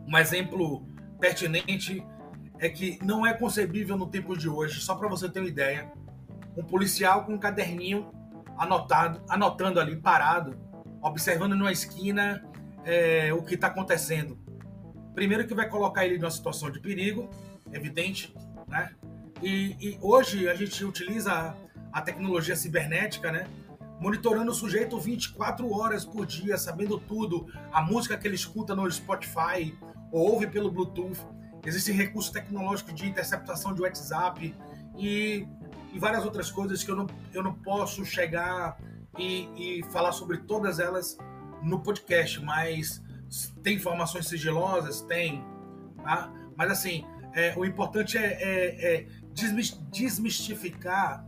[0.06, 0.86] Um exemplo
[1.20, 2.02] pertinente
[2.58, 5.92] é que não é concebível no tempo de hoje, só para você ter uma ideia,
[6.56, 8.10] um policial com um caderninho
[8.56, 10.58] anotado, anotando ali, parado,
[11.02, 12.42] observando numa esquina
[12.86, 14.47] é, o que está acontecendo.
[15.18, 17.28] Primeiro que vai colocar ele numa situação de perigo,
[17.72, 18.32] evidente,
[18.68, 18.94] né?
[19.42, 21.56] E, e hoje a gente utiliza
[21.92, 23.48] a tecnologia cibernética, né?
[23.98, 28.88] Monitorando o sujeito 24 horas por dia, sabendo tudo, a música que ele escuta no
[28.88, 29.76] Spotify
[30.12, 31.18] ou ouve pelo Bluetooth.
[31.66, 34.54] Existem recursos tecnológicos de interceptação de WhatsApp
[34.96, 35.48] e,
[35.92, 38.78] e várias outras coisas que eu não, eu não posso chegar
[39.18, 41.18] e, e falar sobre todas elas
[41.60, 43.02] no podcast, mas
[43.62, 45.00] tem informações sigilosas?
[45.02, 45.44] Tem.
[46.02, 46.32] Tá?
[46.56, 49.06] Mas assim, é, o importante é, é, é
[49.90, 51.24] desmistificar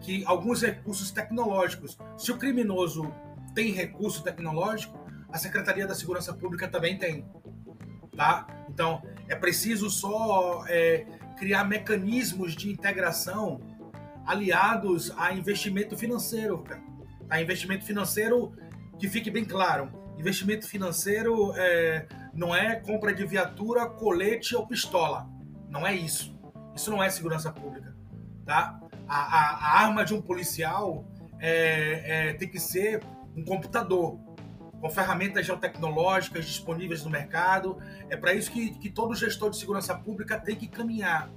[0.00, 3.12] que alguns recursos tecnológicos, se o criminoso
[3.54, 4.98] tem recurso tecnológico,
[5.30, 7.26] a Secretaria da Segurança Pública também tem.
[8.16, 8.46] Tá?
[8.68, 11.06] Então, é preciso só é,
[11.36, 13.60] criar mecanismos de integração
[14.26, 16.64] aliados a investimento financeiro.
[17.28, 17.40] Tá?
[17.40, 18.52] Investimento financeiro,
[18.98, 25.28] que fique bem claro, investimento financeiro é, não é compra de viatura, colete ou pistola.
[25.68, 26.36] Não é isso.
[26.74, 27.94] Isso não é segurança pública.
[28.44, 28.80] Tá?
[29.06, 31.04] A, a, a arma de um policial
[31.38, 33.02] é, é, tem que ser
[33.36, 34.18] um computador,
[34.80, 37.78] com ferramentas geotecnológicas disponíveis no mercado.
[38.08, 41.30] É para isso que, que todo gestor de segurança pública tem que caminhar.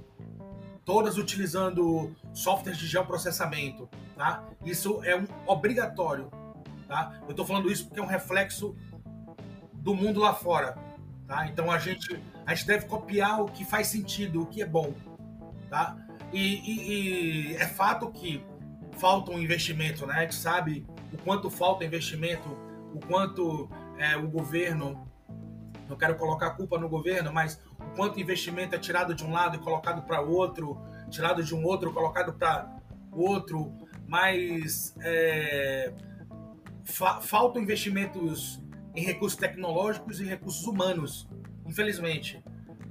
[0.84, 3.88] Todas utilizando softwares de geoprocessamento.
[4.16, 4.44] Tá?
[4.64, 6.30] Isso é um obrigatório.
[6.86, 7.18] Tá?
[7.22, 8.76] Eu estou falando isso porque é um reflexo
[9.72, 10.76] do mundo lá fora.
[11.26, 11.46] Tá?
[11.46, 14.94] Então a gente, a gente deve copiar o que faz sentido, o que é bom.
[15.70, 15.96] Tá?
[16.32, 18.44] E, e, e é fato que
[18.98, 20.14] falta um investimento, né?
[20.14, 22.48] A gente sabe o quanto falta investimento
[22.94, 23.68] o quanto
[23.98, 25.08] é, o governo,
[25.88, 29.32] não quero colocar a culpa no governo, mas o quanto investimento é tirado de um
[29.32, 32.70] lado e colocado para outro, tirado de um outro colocado para
[33.10, 33.72] outro,
[34.06, 35.92] mas é,
[36.84, 38.60] fa faltam investimentos
[38.94, 41.28] em recursos tecnológicos e recursos humanos,
[41.66, 42.42] infelizmente.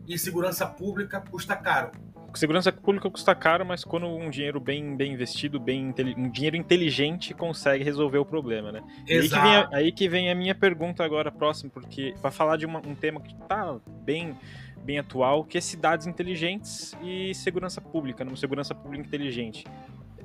[0.08, 1.92] E segurança pública custa caro
[2.38, 7.34] segurança pública custa caro, mas quando um dinheiro bem, bem investido, bem um dinheiro inteligente
[7.34, 8.82] consegue resolver o problema, né?
[9.10, 12.66] Aí que, a, aí que, vem a, minha pergunta agora próximo, porque para falar de
[12.66, 14.36] uma, um tema que está bem
[14.84, 19.64] bem atual, que é cidades inteligentes e segurança pública, numa segurança pública inteligente.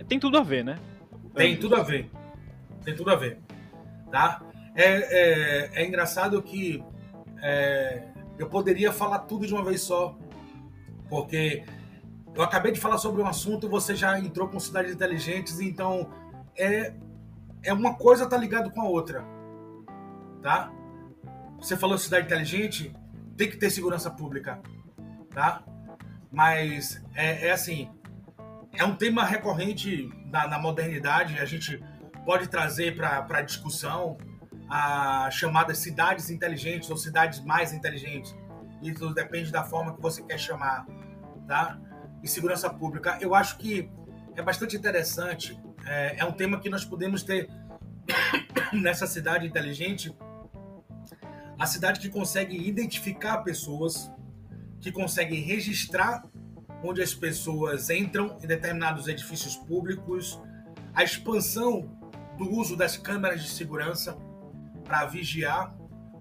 [0.09, 0.79] Tem tudo a ver, né?
[1.35, 2.09] Tem tudo a ver.
[2.83, 3.38] Tem tudo a ver.
[4.10, 4.42] Tá?
[4.74, 6.84] É, é, é engraçado que
[7.42, 8.02] é,
[8.38, 10.16] eu poderia falar tudo de uma vez só,
[11.08, 11.64] porque
[12.34, 16.10] eu acabei de falar sobre um assunto você já entrou com cidades inteligentes, então
[16.56, 16.92] é,
[17.62, 19.24] é uma coisa tá ligado com a outra,
[20.42, 20.70] tá?
[21.58, 22.94] Você falou cidade inteligente,
[23.36, 24.60] tem que ter segurança pública,
[25.30, 25.62] tá?
[26.30, 27.88] Mas é, é assim,
[28.74, 31.82] é um tema recorrente na, na modernidade, a gente
[32.26, 34.18] pode trazer para discussão
[34.68, 38.36] a chamadas cidades inteligentes ou cidades mais inteligentes.
[38.82, 40.84] Isso depende da forma que você quer chamar,
[41.46, 41.78] tá?
[42.22, 43.16] e segurança pública.
[43.20, 43.88] Eu acho que
[44.34, 47.48] é bastante interessante, é, é um tema que nós podemos ter
[48.74, 50.14] nessa cidade inteligente,
[51.58, 54.10] a cidade que consegue identificar pessoas,
[54.80, 56.24] que consegue registrar
[56.82, 60.38] onde as pessoas entram em determinados edifícios públicos,
[60.92, 61.95] a expansão
[62.37, 64.16] do uso das câmeras de segurança
[64.85, 65.75] para vigiar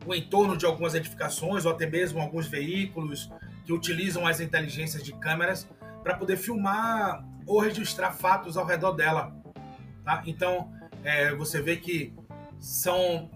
[0.05, 3.31] o entorno de algumas edificações ou até mesmo alguns veículos
[3.63, 5.67] que utilizam as inteligências de câmeras
[6.03, 9.35] para poder filmar ou registrar fatos ao redor dela.
[10.03, 10.21] Tá?
[10.25, 10.71] Então,
[11.03, 12.13] é, você vê que
[12.59, 13.29] são,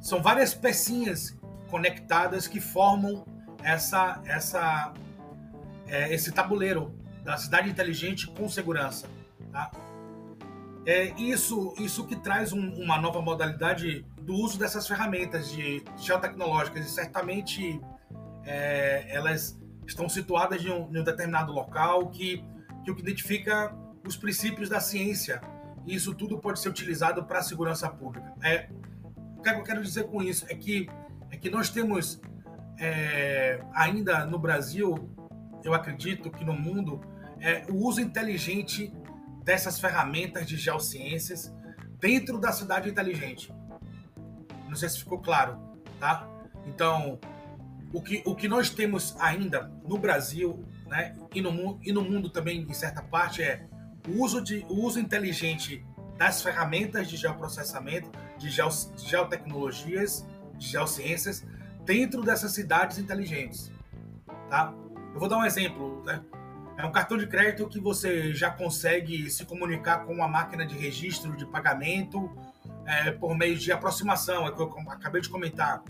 [0.00, 1.36] são várias pecinhas
[1.68, 3.24] conectadas que formam
[3.62, 4.92] essa, essa,
[5.86, 9.08] é, esse tabuleiro da cidade inteligente com segurança.
[9.52, 9.70] Tá?
[10.86, 16.86] É isso, isso que traz um, uma nova modalidade do uso dessas ferramentas de geotecnológicas
[16.86, 17.80] e certamente
[18.44, 22.42] é, elas estão situadas em um, em um determinado local que,
[22.84, 23.74] que o que identifica
[24.06, 25.40] os princípios da ciência.
[25.86, 28.32] E isso tudo pode ser utilizado para a segurança pública.
[28.42, 28.68] É,
[29.36, 30.46] o que eu quero dizer com isso?
[30.48, 30.88] É que,
[31.30, 32.20] é que nós temos
[32.78, 35.10] é, ainda no Brasil,
[35.62, 37.00] eu acredito que no mundo,
[37.38, 38.92] é, o uso inteligente
[39.44, 41.52] dessas ferramentas de geociências
[41.98, 43.52] dentro da cidade inteligente.
[44.68, 45.58] Não sei se ficou claro,
[45.98, 46.28] tá?
[46.66, 47.18] Então,
[47.92, 52.30] o que, o que nós temos ainda no Brasil né, e, no, e no mundo
[52.30, 53.66] também, em certa parte, é
[54.08, 55.84] o uso, de, o uso inteligente
[56.16, 60.26] das ferramentas de geoprocessamento, de, geo, de geotecnologias,
[60.56, 61.44] de geociências,
[61.84, 63.70] dentro dessas cidades inteligentes.
[64.48, 64.72] Tá?
[65.14, 66.02] Eu vou dar um exemplo.
[66.04, 66.22] Né?
[66.80, 70.74] É um cartão de crédito que você já consegue se comunicar com uma máquina de
[70.78, 72.34] registro de pagamento
[72.86, 75.82] é, por meio de aproximação, é o que eu acabei de comentar.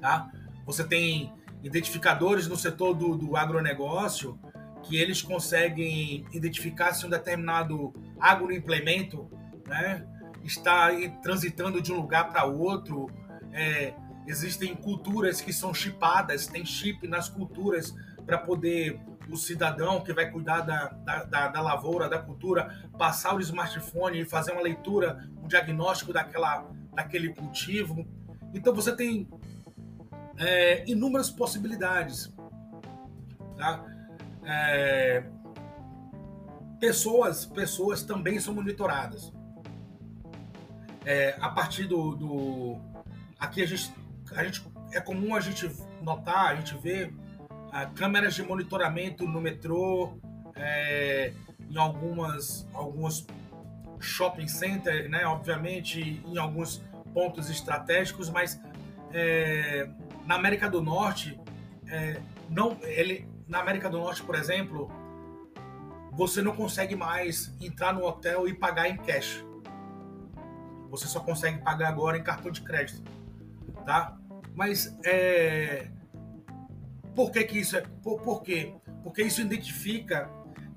[0.00, 0.30] Tá?
[0.64, 1.30] Você tem
[1.62, 4.38] identificadores no setor do, do agronegócio
[4.84, 9.30] que eles conseguem identificar se um determinado agroimplemento
[9.66, 10.06] né,
[10.42, 10.88] está
[11.22, 13.10] transitando de um lugar para outro.
[13.52, 13.92] É,
[14.26, 18.98] existem culturas que são chipadas, tem chip nas culturas para poder
[19.30, 24.20] o cidadão que vai cuidar da, da, da, da, lavoura, da cultura, passar o smartphone
[24.20, 28.06] e fazer uma leitura, um diagnóstico daquela, daquele cultivo.
[28.54, 29.28] Então você tem
[30.38, 32.32] é, inúmeras possibilidades.
[33.56, 33.84] Tá?
[34.44, 35.24] É,
[36.80, 39.32] pessoas, pessoas também são monitoradas.
[41.04, 42.78] É, a partir do, do,
[43.38, 43.92] aqui a gente,
[44.34, 45.70] a gente é comum a gente
[46.02, 47.14] notar, a gente ver
[47.94, 50.18] câmeras de monitoramento no metrô,
[50.54, 51.32] é,
[51.70, 53.26] em algumas algumas
[54.00, 55.26] shopping centers, né?
[55.26, 58.60] Obviamente em alguns pontos estratégicos, mas
[59.12, 59.88] é,
[60.26, 61.38] na América do Norte,
[61.86, 64.90] é, não, ele, na América do Norte, por exemplo,
[66.12, 69.44] você não consegue mais entrar no hotel e pagar em cash.
[70.90, 73.02] Você só consegue pagar agora em cartão de crédito,
[73.84, 74.16] tá?
[74.54, 75.90] Mas é,
[77.18, 77.80] por que, que isso é?
[77.80, 78.76] Por, por quê?
[79.02, 80.30] Porque isso identifica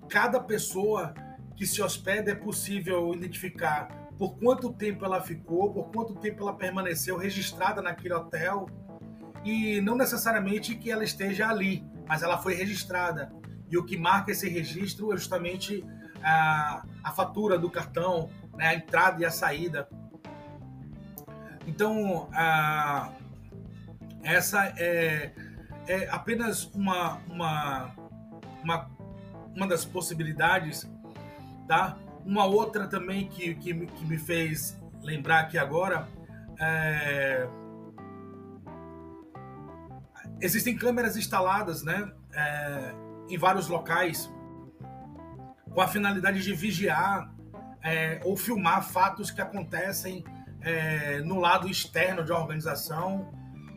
[0.10, 1.13] cada pessoa
[1.56, 6.56] que se hospeda é possível identificar por quanto tempo ela ficou, por quanto tempo ela
[6.56, 8.65] permaneceu registrada naquele hotel,
[9.45, 13.32] e não necessariamente que ela esteja ali, mas ela foi registrada.
[13.69, 15.86] E o que marca esse registro é justamente
[16.23, 19.88] a, a fatura do cartão, né, a entrada e a saída.
[21.67, 23.12] Então, a,
[24.23, 25.34] essa é,
[25.87, 27.95] é apenas uma, uma,
[28.63, 28.91] uma,
[29.55, 30.89] uma das possibilidades,
[31.67, 31.97] tá?
[32.25, 36.07] Uma outra também que, que, que me fez lembrar aqui agora
[36.59, 37.47] é,
[40.41, 42.95] Existem câmeras instaladas né, é,
[43.29, 44.31] em vários locais
[45.71, 47.31] com a finalidade de vigiar
[47.83, 50.25] é, ou filmar fatos que acontecem
[50.61, 53.31] é, no lado externo de uma organização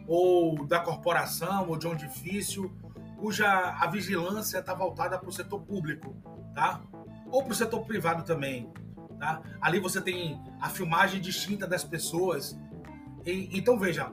[0.06, 2.70] ou da corporação ou de um edifício
[3.18, 6.14] cuja a vigilância está voltada para o setor público,
[6.54, 6.82] tá?
[7.30, 8.70] Ou para o setor privado também,
[9.18, 9.40] tá?
[9.60, 12.58] Ali você tem a filmagem distinta das pessoas.
[13.24, 14.12] E, então veja,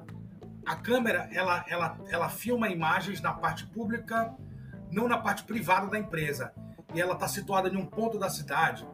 [0.66, 4.34] a câmera ela, ela, ela filma imagens na parte pública,
[4.90, 6.54] não na parte privada da empresa.
[6.94, 8.88] E ela está situada em um ponto da cidade.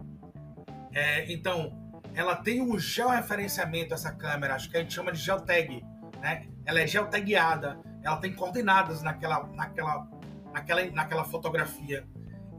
[0.94, 5.84] É, então, ela tem um georreferenciamento, essa câmera, acho que a gente chama de geotag.
[6.22, 6.48] Né?
[6.66, 10.08] Ela é geotagueada, ela tem coordenadas naquela, naquela,
[10.52, 12.06] naquela, naquela fotografia.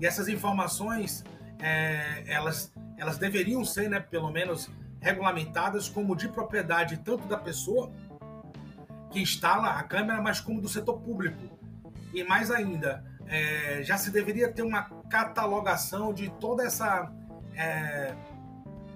[0.00, 1.24] E essas informações,
[1.60, 7.92] é, elas, elas deveriam ser, né, pelo menos, regulamentadas como de propriedade tanto da pessoa
[9.10, 11.58] que instala a câmera, mas como do setor público.
[12.12, 17.12] E mais ainda, é, já se deveria ter uma catalogação de toda essa
[17.54, 18.14] é,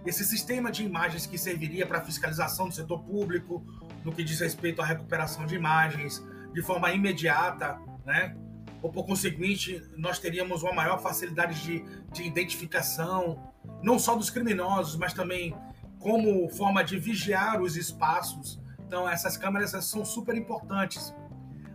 [0.05, 3.65] esse sistema de imagens que serviria para fiscalização do setor público,
[4.05, 8.37] no que diz respeito à recuperação de imagens de forma imediata, né?
[8.83, 14.97] Ou por conseguinte, nós teríamos uma maior facilidade de, de identificação, não só dos criminosos,
[14.97, 15.55] mas também
[16.01, 18.61] como forma de vigiar os espaços
[18.93, 21.15] então essas câmeras são super importantes.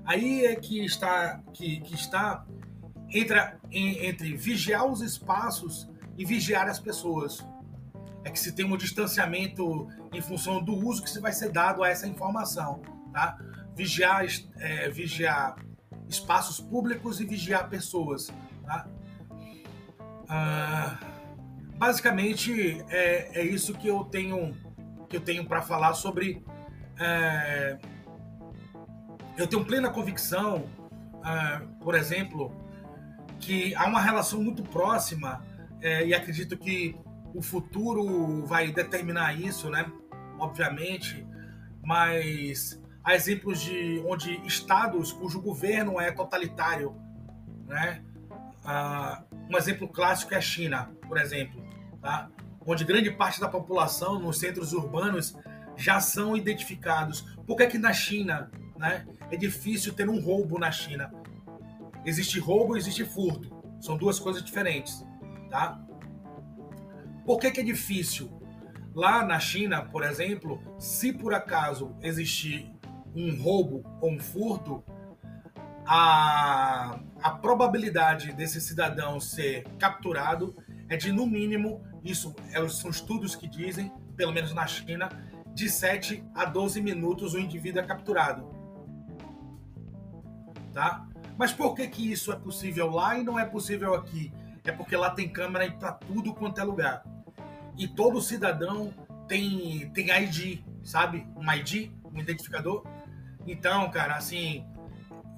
[0.06, 2.46] Aí é que está que, que está
[3.10, 7.44] entra em, entre vigiar os espaços e vigiar as pessoas.
[8.28, 11.82] É que se tem um distanciamento em função do uso que se vai ser dado
[11.82, 12.82] a essa informação,
[13.13, 13.38] tá?
[13.74, 14.26] Vigiar,
[14.58, 15.56] é, vigiar
[16.10, 18.28] espaços públicos e vigiar pessoas,
[18.66, 18.86] tá?
[20.28, 21.00] Ah,
[21.78, 24.54] basicamente é, é isso que eu tenho
[25.08, 26.44] que eu tenho para falar sobre
[27.00, 27.78] é,
[29.38, 30.68] eu tenho plena convicção,
[31.24, 32.52] é, por exemplo,
[33.40, 35.46] que há uma relação muito próxima
[35.80, 36.94] é, e acredito que
[37.38, 39.86] o futuro vai determinar isso, né?
[40.39, 41.23] Obviamente,
[41.84, 46.95] mas há exemplos de onde estados cujo governo é totalitário,
[47.67, 48.04] né?
[48.65, 51.63] Ah, um exemplo clássico é a China, por exemplo,
[52.02, 52.28] tá?
[52.65, 55.38] onde grande parte da população nos centros urbanos
[55.76, 57.21] já são identificados.
[57.45, 61.13] Por que, é que na China né, é difícil ter um roubo na China?
[62.04, 63.56] Existe roubo existe furto.
[63.80, 65.06] São duas coisas diferentes.
[65.52, 65.80] Tá?
[67.28, 68.32] Por que, que é difícil?
[68.96, 72.72] Lá na China, por exemplo, se por acaso existir
[73.13, 74.82] um roubo ou um furto,
[75.86, 80.56] a, a probabilidade desse cidadão ser capturado
[80.88, 85.10] é de, no mínimo, isso é, são estudos que dizem, pelo menos na China,
[85.54, 88.50] de 7 a 12 minutos o indivíduo é capturado.
[90.72, 91.06] Tá?
[91.38, 94.32] Mas por que, que isso é possível lá e não é possível aqui?
[94.63, 97.16] É porque lá tem câmera para tudo quanto é lugar.
[97.78, 98.94] E todo cidadão
[99.28, 101.28] tem, tem ID, sabe?
[101.36, 102.86] Um ID, um identificador.
[103.46, 104.66] Então, cara, assim,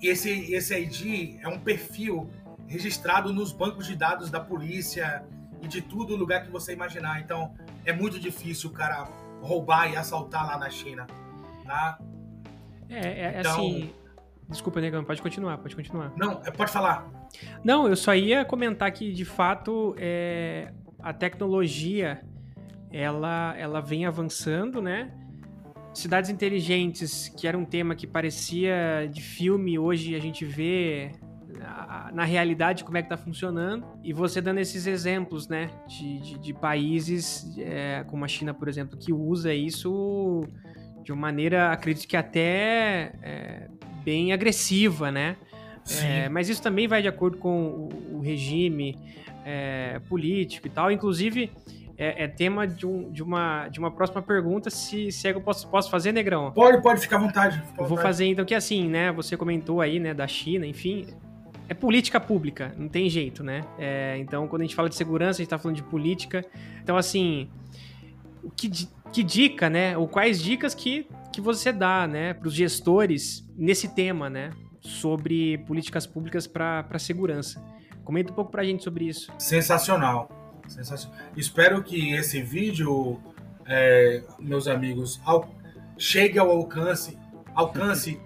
[0.01, 2.29] esse, esse ID é um perfil
[2.67, 5.25] registrado nos bancos de dados da polícia,
[5.61, 7.19] e de tudo lugar que você imaginar.
[7.19, 7.53] Então,
[7.85, 9.07] é muito difícil o cara
[9.41, 11.07] roubar e assaltar lá na China,
[11.65, 11.99] tá?
[12.89, 13.93] É, é, é então, assim...
[14.47, 16.11] Desculpa, Negão, pode continuar, pode continuar.
[16.17, 17.07] Não, é, pode falar.
[17.63, 22.21] Não, eu só ia comentar que, de fato, é, a tecnologia,
[22.91, 25.11] ela, ela vem avançando, né?
[25.93, 31.11] Cidades inteligentes, que era um tema que parecia de filme, hoje a gente vê
[32.13, 36.39] na realidade como é que tá funcionando e você dando esses exemplos, né, de, de,
[36.39, 40.43] de países é, como a China, por exemplo, que usa isso
[41.03, 43.67] de uma maneira, acredito que até é,
[44.03, 45.37] bem agressiva, né?
[46.03, 48.95] É, mas isso também vai de acordo com o, o regime
[49.43, 50.91] é, político e tal.
[50.91, 51.51] Inclusive,
[51.99, 55.41] é, é, tema de, um, de, uma, de uma próxima pergunta, se, se é eu
[55.41, 56.49] posso, posso fazer, Negrão?
[56.53, 57.57] Pode, pode, ficar à vontade.
[57.57, 57.89] Fica à vontade.
[57.89, 61.07] Vou fazer então, que assim, né, você comentou aí, né, da China, enfim,
[61.67, 63.65] é política pública, não tem jeito, né?
[63.77, 66.43] É, então, quando a gente fala de segurança, a gente tá falando de política.
[66.81, 67.49] Então, assim,
[68.55, 68.71] que,
[69.11, 69.97] que dica, né?
[69.97, 74.51] Ou quais dicas que, que você dá, né, para os gestores nesse tema, né?
[74.79, 77.61] Sobre políticas públicas para segurança.
[78.05, 79.31] Comenta um pouco para a gente sobre isso.
[79.37, 80.38] Sensacional.
[80.69, 81.17] Sensacional.
[81.35, 83.19] Espero que esse vídeo,
[83.65, 85.49] é, meus amigos, ao,
[85.97, 87.17] chegue ao alcance,
[87.53, 88.19] alcance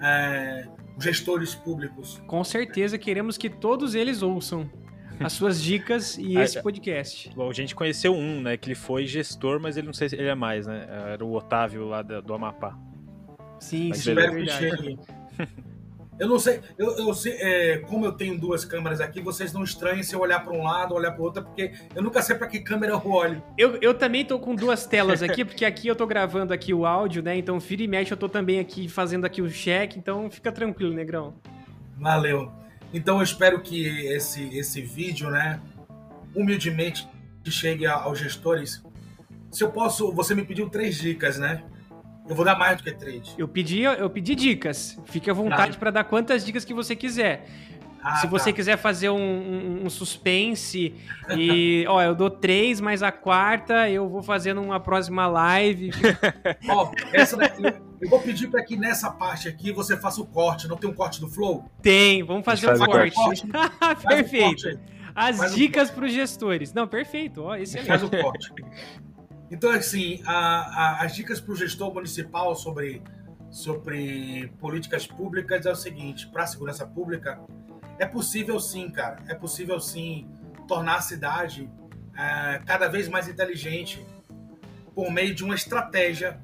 [0.00, 2.22] é, gestores públicos.
[2.26, 4.70] Com certeza queremos que todos eles ouçam
[5.18, 7.30] as suas dicas e esse podcast.
[7.34, 8.56] Bom, a gente conheceu um, né?
[8.56, 10.86] Que ele foi gestor, mas ele não sei se ele é mais, né?
[11.12, 12.78] Era o Otávio lá do, do Amapá.
[13.58, 14.98] Sim, mas é verdade.
[16.18, 19.62] Eu não sei, eu, eu sei é, como eu tenho duas câmeras aqui, vocês não
[19.62, 22.46] estranhem se eu olhar para um lado, olhar para outro, porque eu nunca sei para
[22.46, 23.42] que câmera eu olho.
[23.58, 26.86] Eu, eu também tô com duas telas aqui, porque aqui eu tô gravando aqui o
[26.86, 27.36] áudio, né?
[27.36, 30.94] Então, vira e mexe, eu tô também aqui fazendo aqui o check, então fica tranquilo,
[30.94, 31.34] negrão.
[31.98, 32.50] Valeu.
[32.94, 35.60] Então eu espero que esse, esse vídeo, né,
[36.34, 37.06] humildemente
[37.44, 38.82] chegue aos gestores.
[39.50, 41.62] Se eu posso, você me pediu três dicas, né?
[42.28, 43.34] Eu vou dar mais do que três.
[43.38, 44.98] Eu pedi, eu pedi dicas.
[45.06, 45.78] Fique à vontade tá.
[45.78, 47.46] para dar quantas dicas que você quiser.
[48.02, 48.56] Ah, Se você tá.
[48.56, 50.94] quiser fazer um, um, um suspense
[51.36, 55.90] e, ó, eu dou três, mas a quarta eu vou fazer numa próxima live.
[56.68, 57.64] ó, essa daqui,
[58.00, 60.68] eu vou pedir para que nessa parte aqui você faça o corte.
[60.68, 61.64] Não tem um corte do Flow?
[61.82, 63.14] Tem, vamos fazer um corte.
[63.14, 63.46] corte.
[64.06, 64.78] perfeito.
[65.14, 66.72] As dicas para os gestores.
[66.72, 67.42] Não, perfeito.
[67.42, 67.88] Ó, excelente.
[67.88, 68.52] Faz o corte.
[69.50, 73.02] Então, assim, a, a, as dicas para o gestor municipal sobre,
[73.50, 77.40] sobre políticas públicas é o seguinte: para a segurança pública,
[77.98, 80.28] é possível sim, cara, é possível sim
[80.66, 81.70] tornar a cidade
[82.16, 84.04] é, cada vez mais inteligente
[84.94, 86.40] por meio de uma estratégia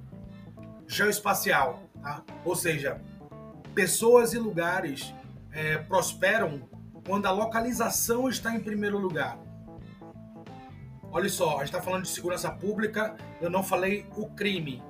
[0.87, 1.83] geoespacial.
[2.01, 2.23] Tá?
[2.45, 3.01] Ou seja,
[3.75, 5.13] pessoas e lugares
[5.51, 6.69] é, prosperam
[7.05, 9.39] quando a localização está em primeiro lugar.
[11.15, 14.83] Olha só, a gente está falando de segurança pública, eu não falei o crime.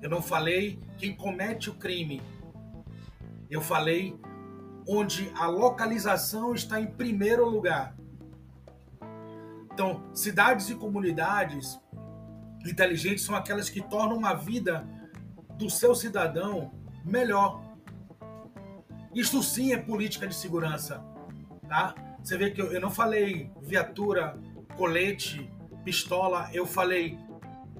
[0.00, 2.22] Eu não falei quem comete o crime.
[3.50, 4.16] Eu falei
[4.86, 7.96] onde a localização está em primeiro lugar.
[9.72, 11.80] Então, cidades e comunidades
[12.64, 14.86] inteligentes são aquelas que tornam a vida
[15.58, 16.70] do seu cidadão
[17.04, 17.60] melhor.
[19.12, 21.04] Isto sim é política de segurança,
[21.68, 21.92] tá?
[22.22, 24.38] Você vê que eu, eu não falei viatura
[24.76, 25.50] colete,
[25.84, 27.18] pistola, eu falei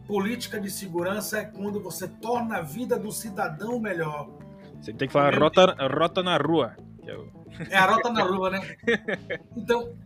[0.07, 4.29] política de segurança é quando você torna a vida do cidadão melhor.
[4.81, 6.77] Você tem que falar rota, rota na rua.
[7.71, 8.77] É a rota na rua, né?
[9.57, 9.97] Então,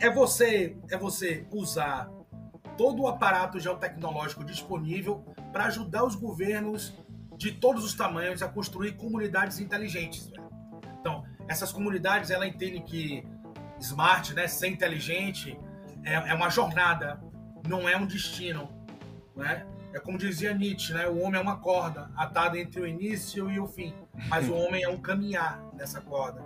[0.00, 2.08] é você, é você usar
[2.76, 6.94] todo o aparato geotecnológico disponível para ajudar os governos
[7.36, 10.30] de todos os tamanhos a construir comunidades inteligentes.
[11.00, 13.24] Então, essas comunidades, ela entende que
[13.80, 15.58] smart, né, ser inteligente,
[16.04, 17.20] é, é uma jornada,
[17.66, 18.68] não é um destino.
[19.34, 19.66] Né?
[19.92, 21.06] É como dizia Nietzsche, né?
[21.08, 23.94] o homem é uma corda atada entre o início e o fim,
[24.28, 26.42] mas o homem é um caminhar nessa corda.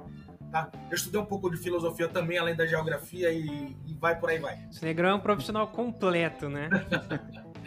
[0.51, 0.71] Tá?
[0.91, 4.39] Eu estudei um pouco de filosofia também, além da geografia, e, e vai por aí
[4.39, 4.57] vai.
[4.57, 6.71] O Negrão é um profissional completo, né?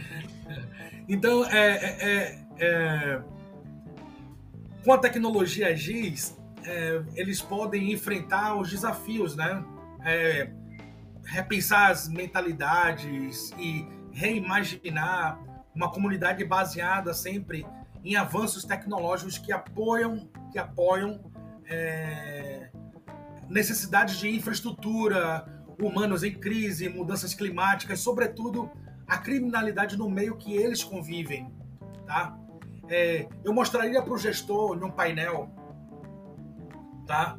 [1.08, 3.22] então, é, é, é, é,
[4.84, 9.64] com a tecnologia GIS, é, eles podem enfrentar os desafios, né?
[11.32, 15.40] Repensar as mentalidades e reimaginar
[15.74, 17.66] uma comunidade baseada sempre
[18.04, 21.24] em avanços tecnológicos que apoiam, que apoiam
[21.66, 22.70] é,
[23.48, 25.46] necessidades de infraestrutura,
[25.80, 28.70] humanos em crise, mudanças climáticas, sobretudo
[29.08, 31.50] a criminalidade no meio que eles convivem,
[32.06, 32.38] tá?
[32.90, 35.50] É, eu mostraria para o gestor num painel,
[37.08, 37.38] tá?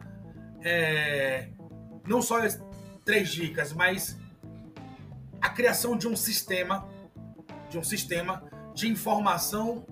[0.63, 1.51] É,
[2.07, 2.41] não só
[3.05, 4.19] três dicas, mas
[5.41, 6.89] a criação de um sistema,
[7.69, 8.45] de um sistema
[8.75, 9.87] de informação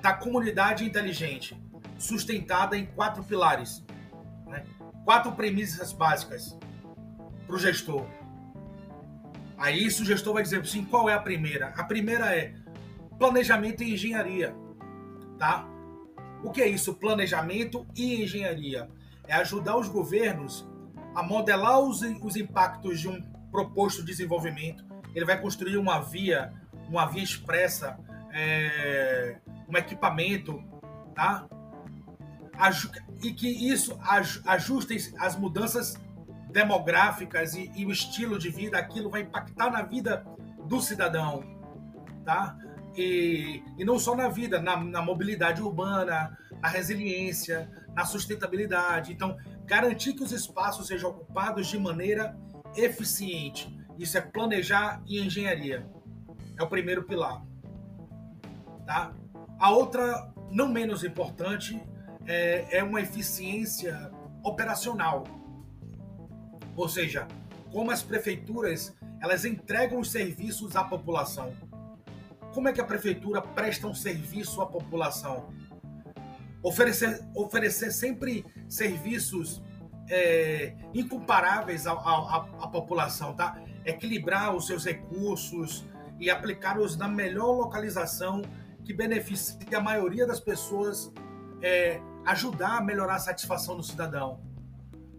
[0.00, 1.60] da comunidade inteligente,
[1.98, 3.82] sustentada em quatro pilares
[5.04, 6.56] quatro premissas básicas
[7.46, 8.06] para o gestor.
[9.58, 11.74] Aí o gestor vai dizer assim, qual é a primeira?
[11.76, 12.54] A primeira é
[13.18, 14.54] planejamento e engenharia,
[15.36, 15.68] tá?
[16.44, 16.94] O que é isso?
[16.94, 18.88] Planejamento e engenharia.
[19.26, 20.64] É ajudar os governos
[21.14, 24.84] a modelar os, os impactos de um proposto desenvolvimento.
[25.14, 26.52] Ele vai construir uma via,
[26.88, 27.98] uma via expressa,
[28.32, 29.36] é,
[29.68, 30.62] um equipamento,
[31.14, 31.46] tá?
[33.22, 33.98] e que isso
[34.44, 35.98] ajuste as mudanças
[36.50, 40.26] demográficas e, e, o estilo de vida, aquilo vai impactar na vida
[40.66, 41.42] do cidadão,
[42.24, 42.56] tá?
[42.96, 49.12] E, e não só na vida, na, na mobilidade urbana, na resiliência, na sustentabilidade.
[49.12, 49.36] Então,
[49.70, 52.36] garantir que os espaços sejam ocupados de maneira
[52.74, 53.72] eficiente.
[53.96, 55.88] Isso é planejar e engenharia.
[56.58, 57.40] É o primeiro pilar.
[58.84, 59.12] Tá?
[59.60, 61.80] A outra, não menos importante,
[62.26, 64.10] é, é uma eficiência
[64.42, 65.22] operacional.
[66.74, 67.28] Ou seja,
[67.70, 71.54] como as prefeituras elas entregam os serviços à população.
[72.52, 75.52] Como é que a prefeitura presta um serviço à população?
[76.62, 79.62] Oferecer, oferecer sempre serviços
[80.10, 83.58] é, incomparáveis à, à, à, população, tá?
[83.84, 85.86] Equilibrar os seus recursos
[86.18, 88.42] e aplicá-los na melhor localização
[88.84, 91.12] que beneficie a maioria das pessoas
[91.62, 94.40] é, ajudar a melhorar a satisfação do cidadão.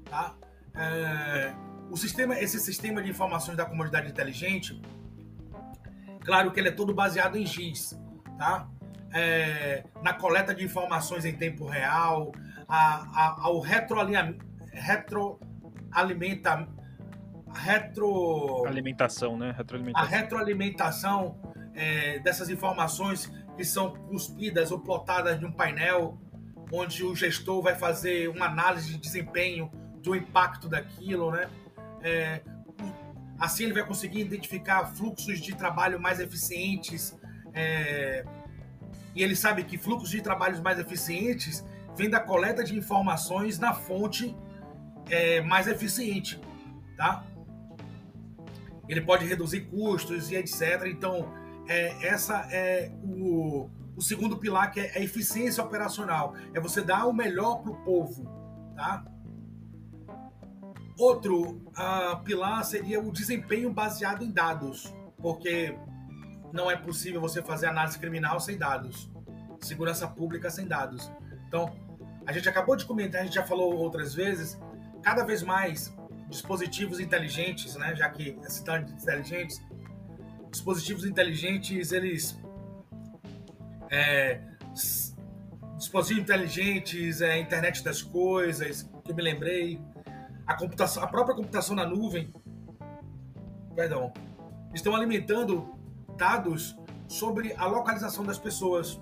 [0.09, 0.35] Tá?
[0.75, 1.53] É,
[1.89, 4.81] o sistema, esse sistema de informações da comunidade inteligente,
[6.23, 7.97] claro que ele é todo baseado em GIS,
[8.37, 8.69] tá?
[9.13, 12.31] É, na coleta de informações em tempo real,
[12.67, 12.77] a,
[13.13, 15.39] a, ao retroalimenta, retro
[18.65, 19.53] alimentação, né?
[19.55, 20.05] Retroalimentação.
[20.05, 21.41] A retroalimentação
[21.73, 26.17] é, dessas informações que são cuspidas ou plotadas de um painel
[26.71, 29.69] onde o gestor vai fazer uma análise de desempenho
[30.01, 31.49] do impacto daquilo, né?
[32.01, 32.41] É,
[33.37, 37.19] assim ele vai conseguir identificar fluxos de trabalho mais eficientes
[37.53, 38.25] é,
[39.15, 43.73] e ele sabe que fluxos de trabalhos mais eficientes vem da coleta de informações na
[43.73, 44.35] fonte
[45.09, 46.39] é, mais eficiente,
[46.95, 47.23] tá?
[48.87, 50.85] Ele pode reduzir custos e etc.
[50.87, 51.33] Então,
[51.67, 57.05] é, essa é o, o segundo pilar, que é a eficiência operacional, é você dar
[57.05, 58.25] o melhor para o povo,
[58.75, 59.05] tá?
[60.97, 65.75] Outro uh, pilar seria o desempenho baseado em dados, porque
[66.51, 69.09] não é possível você fazer análise criminal sem dados,
[69.59, 71.11] segurança pública sem dados.
[71.47, 71.73] Então,
[72.25, 74.59] a gente acabou de comentar, a gente já falou outras vezes,
[75.01, 75.93] cada vez mais
[76.29, 79.61] dispositivos inteligentes, né, já que cidade inteligentes,
[80.49, 82.39] dispositivos inteligentes, eles
[83.89, 84.39] é,
[85.77, 89.81] dispositivos inteligentes, é, internet das coisas, que eu me lembrei,
[90.47, 92.33] a computação, a própria computação na nuvem,
[93.75, 94.13] perdão,
[94.73, 95.80] estão alimentando
[96.21, 99.01] dados sobre a localização das pessoas,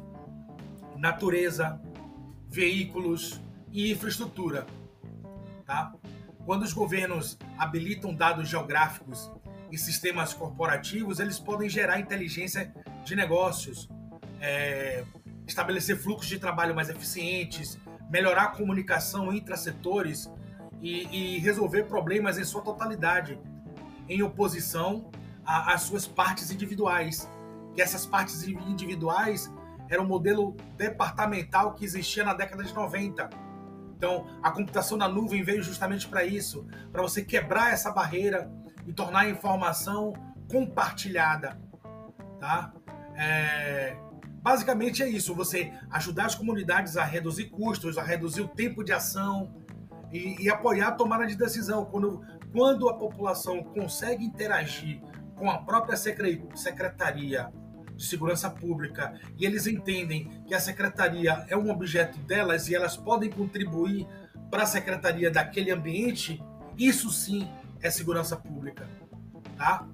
[0.95, 1.81] natureza,
[2.47, 3.41] veículos
[3.73, 4.65] e infraestrutura,
[5.65, 5.93] tá?
[6.45, 9.29] Quando os governos habilitam dados geográficos
[9.69, 13.89] e sistemas corporativos, eles podem gerar inteligência de negócios,
[14.39, 15.03] é,
[15.45, 17.77] estabelecer fluxos de trabalho mais eficientes,
[18.09, 20.31] melhorar a comunicação entre setores
[20.81, 23.37] e, e resolver problemas em sua totalidade,
[24.07, 25.11] em oposição
[25.49, 27.27] a, as suas partes individuais.
[27.73, 29.51] Que essas partes individuais
[29.89, 33.29] era um modelo departamental que existia na década de 90.
[33.97, 38.49] Então, a computação na nuvem veio justamente para isso, para você quebrar essa barreira
[38.85, 40.13] e tornar a informação
[40.49, 41.59] compartilhada,
[42.39, 42.71] tá?
[43.15, 43.97] É,
[44.41, 48.93] basicamente é isso, você ajudar as comunidades a reduzir custos, a reduzir o tempo de
[48.93, 49.53] ação
[50.11, 51.85] e, e apoiar a tomada de decisão.
[51.85, 55.01] Quando, quando a população consegue interagir
[55.39, 57.49] com a própria secretaria
[57.95, 62.97] de segurança pública e eles entendem que a secretaria é um objeto delas e elas
[62.97, 64.05] podem contribuir
[64.51, 66.43] para a secretaria daquele ambiente,
[66.77, 67.49] isso sim
[67.81, 68.87] é segurança pública,
[69.57, 69.87] tá?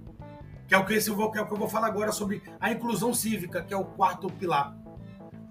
[0.68, 2.72] Que é o que, esse, que é o que eu vou falar agora sobre a
[2.72, 4.76] inclusão cívica, que é o quarto pilar,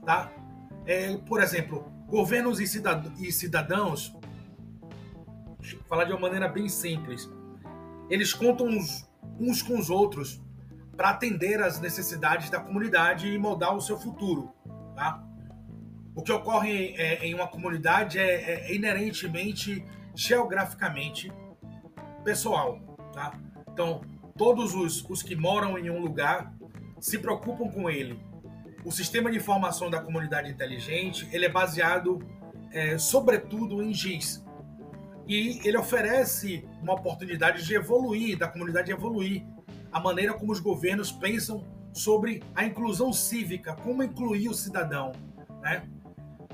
[0.04, 0.32] tá?
[0.86, 2.64] É, por exemplo, governos e,
[3.20, 4.16] e cidadãos,
[5.88, 7.30] falar de uma maneira bem simples,
[8.10, 9.08] eles contam uns,
[9.38, 10.42] uns com os outros
[10.96, 14.52] para atender às necessidades da comunidade e moldar o seu futuro.
[14.94, 15.22] Tá?
[16.14, 21.32] O que ocorre é, em uma comunidade é, é, inerentemente, geograficamente,
[22.22, 22.78] pessoal.
[23.12, 23.32] Tá?
[23.72, 24.02] Então,
[24.36, 26.54] todos os, os que moram em um lugar
[27.00, 28.18] se preocupam com ele.
[28.84, 32.18] O sistema de informação da comunidade inteligente ele é baseado,
[32.70, 34.44] é, sobretudo, em GIS.
[35.26, 39.44] E ele oferece uma oportunidade de evoluir, da comunidade evoluir
[39.90, 45.12] a maneira como os governos pensam sobre a inclusão cívica, como incluir o cidadão.
[45.62, 45.88] Né?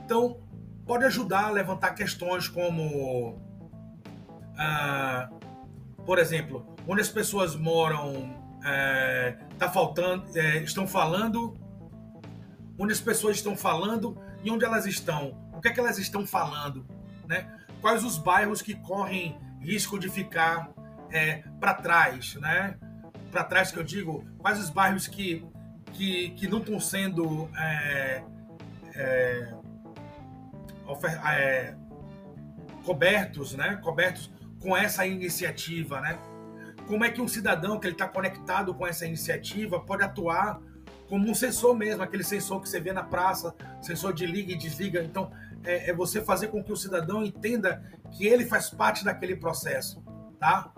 [0.04, 0.38] Então,
[0.86, 3.40] pode ajudar a levantar questões como,
[4.58, 5.30] ah,
[6.04, 11.56] por exemplo, onde as pessoas moram, é, tá faltando, é, estão falando,
[12.78, 16.26] onde as pessoas estão falando e onde elas estão, o que é que elas estão
[16.26, 16.86] falando,
[17.26, 17.59] né?
[17.80, 20.70] Quais os bairros que correm risco de ficar
[21.10, 22.76] é, para trás, né?
[23.30, 25.46] para trás que eu digo, quais os bairros que,
[25.92, 28.24] que, que não estão sendo é,
[28.94, 29.54] é,
[30.86, 31.74] ofer, é,
[32.84, 33.76] cobertos, né?
[33.76, 36.18] Cobertos com essa iniciativa, né?
[36.86, 40.60] Como é que um cidadão que ele está conectado com essa iniciativa pode atuar
[41.08, 44.56] como um sensor mesmo, aquele sensor que você vê na praça, sensor de liga e
[44.56, 45.02] desliga.
[45.02, 45.30] Então,
[45.64, 47.82] é, é você fazer com que o cidadão entenda
[48.12, 50.02] que ele faz parte daquele processo,
[50.38, 50.72] tá?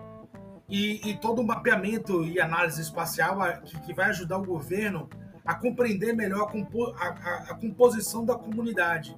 [0.73, 5.09] e, e todo o mapeamento e análise espacial que, que, vai ajudar o governo
[5.45, 9.15] a compreender melhor a, compo, a, a, a, composição da comunidade.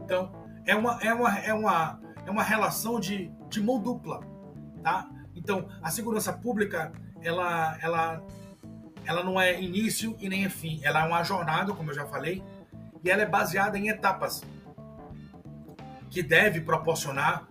[0.00, 0.32] Então,
[0.64, 4.20] é uma, é uma, é uma, é uma relação de, de mão dupla.
[4.82, 5.08] Tá?
[5.34, 8.22] Então, a segurança pública, ela, ela,
[9.04, 10.80] ela não é início e nem é fim.
[10.84, 12.42] Ela é uma jornada, como eu já falei,
[13.02, 14.42] e ela é baseada em etapas
[16.16, 17.46] que deve proporcionar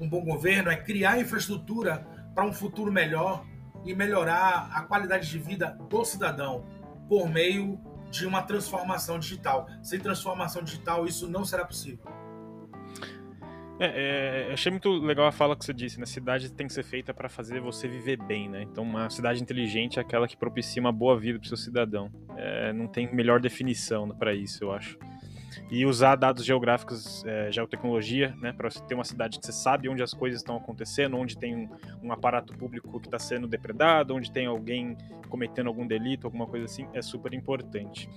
[0.00, 2.04] um bom governo, é criar infraestrutura
[2.34, 3.46] para um futuro melhor
[3.84, 6.66] e melhorar a qualidade de vida do cidadão
[7.08, 7.78] por meio
[8.10, 9.68] de uma transformação digital.
[9.80, 12.04] Sem transformação digital, isso não será possível.
[13.78, 16.04] É, é, achei muito legal a fala que você disse, né?
[16.04, 18.62] Cidade tem que ser feita para fazer você viver bem, né?
[18.62, 22.10] Então, uma cidade inteligente é aquela que propicia uma boa vida para o seu cidadão.
[22.36, 24.98] É, não tem melhor definição para isso, eu acho
[25.70, 29.88] e usar dados geográficos, é, geotecnologia, né, para você ter uma cidade que você sabe
[29.88, 31.68] onde as coisas estão acontecendo, onde tem um,
[32.02, 34.96] um aparato público que está sendo depredado, onde tem alguém
[35.28, 38.08] cometendo algum delito, alguma coisa assim, é super importante.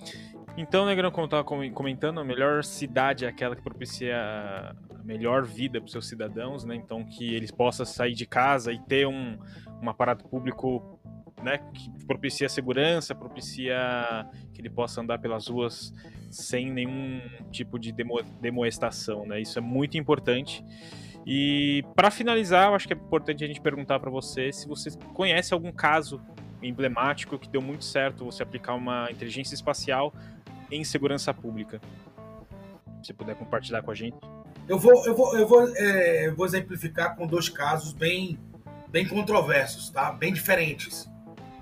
[0.57, 5.79] Então, Negrão, como estava comentando, a melhor cidade é aquela que propicia a melhor vida
[5.79, 6.75] para os seus cidadãos, né?
[6.75, 9.37] Então, que eles possam sair de casa e ter um,
[9.81, 10.99] um aparato público
[11.43, 13.75] né, que propicia segurança, propicia
[14.53, 15.93] que ele possa andar pelas ruas
[16.29, 17.21] sem nenhum
[17.51, 19.39] tipo de demo, demoestação, né?
[19.39, 20.63] Isso é muito importante.
[21.25, 24.89] E para finalizar, eu acho que é importante a gente perguntar para você se você
[25.13, 26.21] conhece algum caso
[26.61, 30.13] emblemático que deu muito certo você aplicar uma inteligência espacial
[30.71, 31.79] em segurança pública.
[33.03, 34.17] Se puder compartilhar com a gente.
[34.67, 38.39] Eu vou, eu vou, eu vou, é, vou exemplificar com dois casos bem,
[38.89, 40.11] bem controversos, tá?
[40.11, 41.09] Bem diferentes,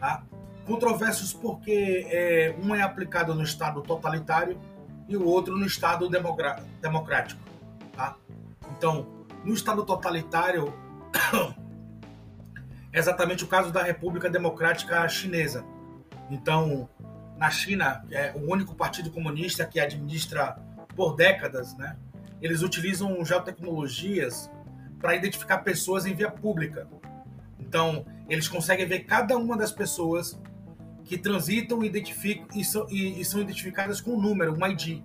[0.01, 0.23] tá?
[0.65, 4.59] Controversos porque é, um é aplicado no Estado totalitário
[5.07, 7.41] e o outro no Estado democrático.
[7.95, 8.17] Tá?
[8.75, 9.07] Então,
[9.45, 10.73] no Estado totalitário,
[12.91, 15.63] é exatamente o caso da República Democrática Chinesa.
[16.29, 16.89] Então,
[17.37, 20.57] na China, é o único partido comunista que administra
[20.95, 21.97] por décadas, né?
[22.41, 24.49] Eles utilizam geotecnologias
[24.99, 26.87] para identificar pessoas em via pública.
[27.61, 30.37] Então, eles conseguem ver cada uma das pessoas
[31.05, 35.03] que transitam identificam, e, são, e, e são identificadas com um número, um ID,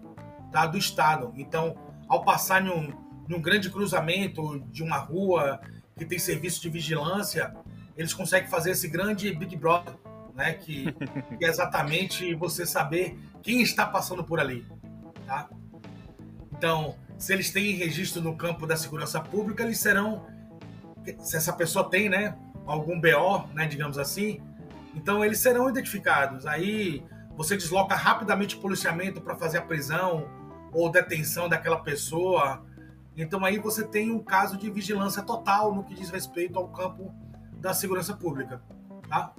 [0.50, 1.32] tá, do Estado.
[1.36, 1.76] Então,
[2.08, 2.92] ao passar em um,
[3.28, 5.60] em um grande cruzamento de uma rua
[5.96, 7.54] que tem serviço de vigilância,
[7.96, 9.94] eles conseguem fazer esse grande Big Brother,
[10.34, 10.52] né?
[10.54, 10.92] Que,
[11.38, 14.66] que é exatamente você saber quem está passando por ali,
[15.26, 15.48] tá?
[16.52, 20.26] Então, se eles têm registro no campo da segurança pública, eles serão,
[21.18, 22.36] se essa pessoa tem, né,
[22.66, 24.40] algum BO, né, digamos assim,
[24.94, 26.46] então eles serão identificados.
[26.46, 27.04] Aí
[27.36, 30.28] você desloca rapidamente o policiamento para fazer a prisão
[30.72, 32.64] ou detenção daquela pessoa.
[33.16, 37.14] Então aí você tem um caso de vigilância total no que diz respeito ao campo
[37.60, 38.62] da segurança pública.
[39.08, 39.32] Tá?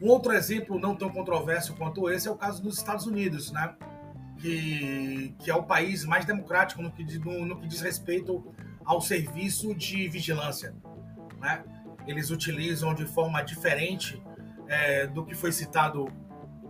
[0.00, 3.74] Um outro exemplo não tão controverso quanto esse é o caso dos Estados Unidos, né?
[4.38, 8.44] que, que é o país mais democrático no que, no, no que diz respeito
[8.84, 10.74] ao serviço de vigilância.
[11.38, 11.64] Né?
[12.06, 14.22] Eles utilizam de forma diferente
[14.68, 16.04] é, do que foi citado,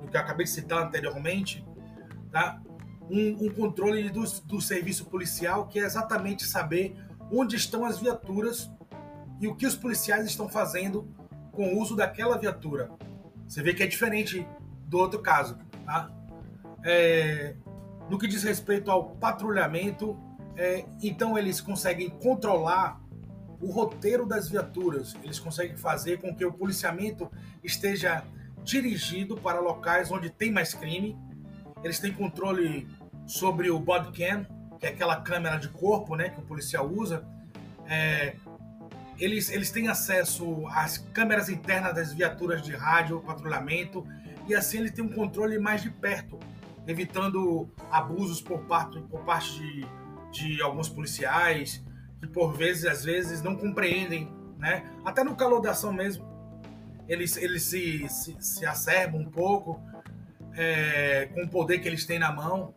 [0.01, 1.65] do que eu acabei de citar anteriormente,
[2.31, 2.61] tá?
[3.11, 6.97] um, um controle do, do serviço policial que é exatamente saber
[7.33, 8.71] onde estão as viaturas
[9.41, 11.09] e o que os policiais estão fazendo
[11.53, 12.91] com o uso daquela viatura.
[13.47, 14.47] Você vê que é diferente
[14.87, 15.59] do outro caso.
[15.85, 16.11] Tá?
[16.85, 17.57] É,
[18.09, 20.19] no que diz respeito ao patrulhamento,
[20.57, 23.01] é, então eles conseguem controlar
[23.61, 27.31] o roteiro das viaturas, eles conseguem fazer com que o policiamento
[27.63, 28.25] esteja
[28.63, 31.17] dirigido para locais onde tem mais crime,
[31.83, 32.89] eles têm controle
[33.27, 34.47] sobre o bodycam,
[34.79, 37.25] que é aquela câmera de corpo né, que o policial usa,
[37.87, 38.37] é,
[39.19, 44.07] eles, eles têm acesso às câmeras internas das viaturas de rádio, patrulhamento,
[44.47, 46.39] e assim ele tem um controle mais de perto,
[46.87, 49.87] evitando abusos por parte, por parte de,
[50.33, 51.83] de alguns policiais,
[52.27, 54.91] que por vezes, às vezes, não compreendem, né?
[55.05, 56.27] Até no calor da ação mesmo,
[57.09, 59.81] eles, eles se, se, se acerbam um pouco
[60.55, 62.75] é, com o poder que eles têm na mão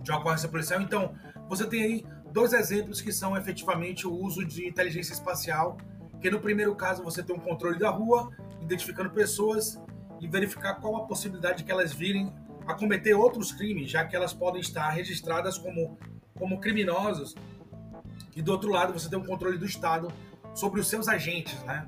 [0.00, 0.80] de ocorrência policial.
[0.82, 1.14] Então,
[1.48, 5.78] você tem aí dois exemplos que são efetivamente o uso de inteligência espacial,
[6.20, 8.30] que no primeiro caso você tem um controle da rua,
[8.60, 9.80] identificando pessoas
[10.20, 12.32] e verificar qual a possibilidade de que elas virem
[12.66, 15.98] a cometer outros crimes, já que elas podem estar registradas como,
[16.34, 17.34] como criminosas.
[18.36, 20.12] E do outro lado, você tem um controle do Estado
[20.54, 21.86] sobre os seus agentes, né?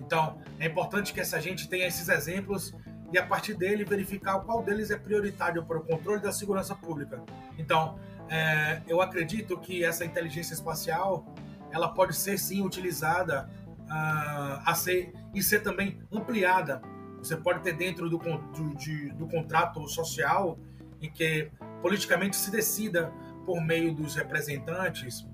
[0.00, 2.74] Então, é importante que essa gente tenha esses exemplos
[3.12, 7.22] e a partir dele verificar qual deles é prioritário para o controle da segurança pública.
[7.58, 11.26] Então, é, eu acredito que essa inteligência espacial
[11.70, 13.48] ela pode ser sim utilizada
[13.82, 16.80] uh, a ser e ser também ampliada.
[17.18, 20.58] Você pode ter dentro do, do, de, do contrato social
[21.00, 21.50] em que
[21.82, 23.12] politicamente se decida
[23.44, 25.26] por meio dos representantes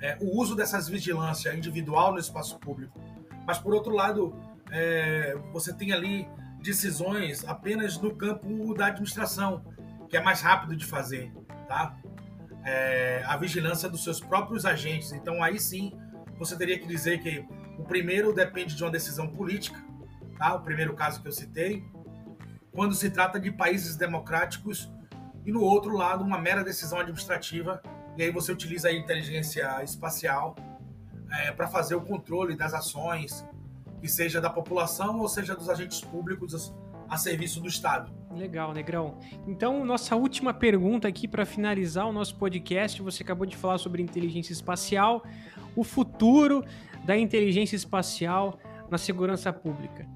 [0.00, 3.00] é, o uso dessas vigilância individual no espaço público.
[3.46, 4.34] Mas por outro lado,
[4.70, 6.28] é, você tem ali
[6.62, 9.64] decisões apenas no campo da administração,
[10.08, 11.32] que é mais rápido de fazer,
[11.66, 11.96] tá?
[12.64, 15.12] É, a vigilância dos seus próprios agentes.
[15.12, 15.92] Então aí sim
[16.38, 17.44] você teria que dizer que
[17.78, 19.82] o primeiro depende de uma decisão política,
[20.36, 20.54] tá?
[20.54, 21.84] O primeiro caso que eu citei,
[22.72, 24.92] quando se trata de países democráticos
[25.44, 27.82] e no outro lado uma mera decisão administrativa
[28.18, 30.56] e aí você utiliza a inteligência espacial
[31.30, 33.46] é, para fazer o controle das ações
[34.00, 36.74] que seja da população ou seja dos agentes públicos
[37.08, 38.12] a serviço do Estado.
[38.32, 39.18] Legal, Negrão.
[39.46, 43.00] Então, nossa última pergunta aqui para finalizar o nosso podcast.
[43.02, 45.24] Você acabou de falar sobre inteligência espacial,
[45.76, 46.64] o futuro
[47.04, 48.58] da inteligência espacial
[48.90, 50.06] na segurança pública.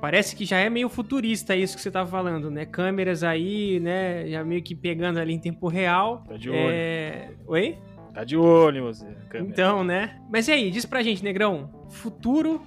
[0.00, 2.64] Parece que já é meio futurista isso que você tá falando, né?
[2.64, 4.26] Câmeras aí, né?
[4.28, 6.24] Já meio que pegando ali em tempo real.
[6.26, 6.58] Tá de olho.
[6.58, 7.30] É...
[7.46, 7.78] Oi?
[8.14, 9.06] Tá de olho você.
[9.28, 9.50] Câmera.
[9.50, 10.18] Então, né?
[10.30, 12.62] Mas e aí, diz pra gente, Negrão, futuro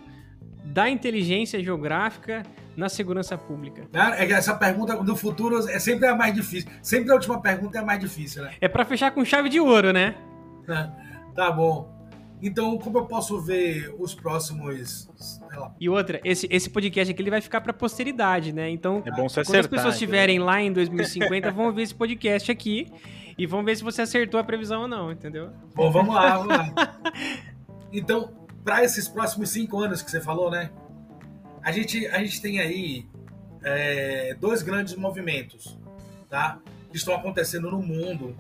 [0.64, 2.44] da inteligência geográfica
[2.78, 3.88] na segurança pública?
[4.18, 6.70] É essa pergunta do futuro é sempre a mais difícil.
[6.82, 8.52] Sempre a última pergunta é a mais difícil, né?
[8.62, 10.16] É para fechar com chave de ouro, né?
[11.34, 11.93] Tá bom.
[12.44, 15.08] Então, como eu posso ver os próximos.
[15.80, 18.70] E outra, esse, esse podcast aqui ele vai ficar para posteridade, né?
[18.70, 22.52] Então, é bom quando acertar, as pessoas estiverem lá em 2050, vão ver esse podcast
[22.52, 22.92] aqui
[23.38, 25.52] e vão ver se você acertou a previsão ou não, entendeu?
[25.74, 26.74] Bom, vamos lá, vamos lá.
[27.96, 28.34] Então,
[28.64, 30.72] para esses próximos cinco anos que você falou, né?
[31.62, 33.06] A gente, a gente tem aí
[33.64, 35.78] é, dois grandes movimentos,
[36.28, 36.60] tá?
[36.90, 38.36] Que estão acontecendo no mundo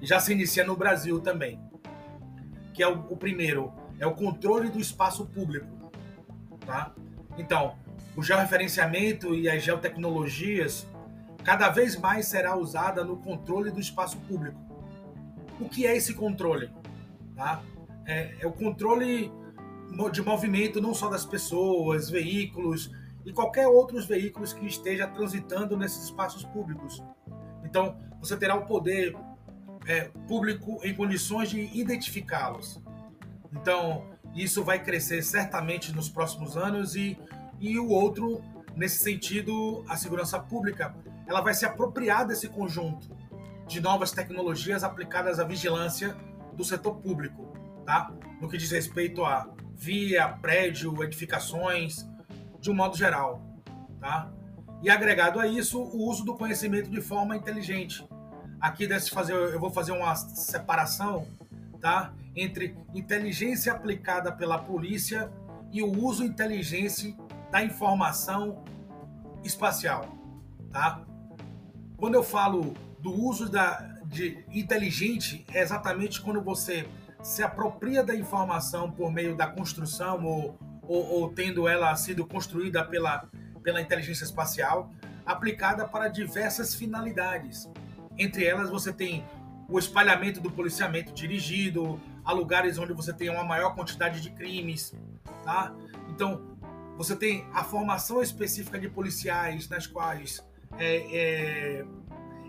[0.00, 1.58] e já se inicia no Brasil também.
[2.72, 5.66] Que é o, o primeiro, é o controle do espaço público,
[6.64, 6.92] tá?
[7.38, 7.76] Então,
[8.16, 10.86] o georreferenciamento e as geotecnologias
[11.42, 14.58] cada vez mais será usada no controle do espaço público.
[15.60, 16.70] O que é esse controle?
[17.34, 17.62] Tá?
[18.06, 19.30] É, é o controle
[20.10, 22.90] de movimento não só das pessoas, veículos
[23.24, 27.02] e qualquer outros veículos que esteja transitando nesses espaços públicos.
[27.64, 29.14] Então, você terá o poder
[29.86, 32.80] é, público em condições de identificá-los.
[33.52, 37.18] Então, Isso vai crescer certamente nos próximos anos e,
[37.60, 38.42] e o outro,
[38.74, 40.94] nesse sentido, a segurança pública,
[41.26, 43.14] ela vai se apropriar desse conjunto
[43.66, 46.16] de novas tecnologias aplicadas à vigilância
[46.54, 47.52] do setor público,
[47.84, 48.12] tá?
[48.40, 52.06] No que diz respeito a via, prédio, edificações,
[52.58, 53.42] de um modo geral,
[54.00, 54.32] tá?
[54.82, 58.06] E agregado a isso, o uso do conhecimento de forma inteligente.
[58.62, 61.26] Aqui desse fazer, eu vou fazer uma separação,
[61.80, 62.12] tá?
[62.36, 65.32] Entre inteligência aplicada pela polícia
[65.72, 67.16] e o uso inteligente
[67.50, 68.62] da informação
[69.42, 70.16] espacial,
[70.70, 71.02] tá?
[71.96, 76.88] Quando eu falo do uso da, de inteligente, é exatamente quando você
[77.20, 82.84] se apropria da informação por meio da construção ou, ou, ou tendo ela sido construída
[82.84, 83.28] pela,
[83.60, 84.88] pela inteligência espacial,
[85.26, 87.68] aplicada para diversas finalidades.
[88.18, 89.24] Entre elas, você tem
[89.68, 94.94] o espalhamento do policiamento dirigido a lugares onde você tem uma maior quantidade de crimes,
[95.42, 95.74] tá?
[96.08, 96.52] Então,
[96.96, 100.44] você tem a formação específica de policiais nas quais
[100.78, 101.84] é, é,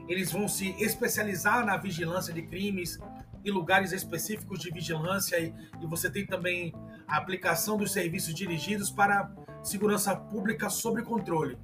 [0.07, 2.99] eles vão se especializar na vigilância de crimes
[3.43, 6.73] e lugares específicos de vigilância e, e você tem também
[7.07, 11.57] a aplicação dos serviços dirigidos para segurança pública sob controle,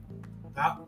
[0.54, 0.82] tá?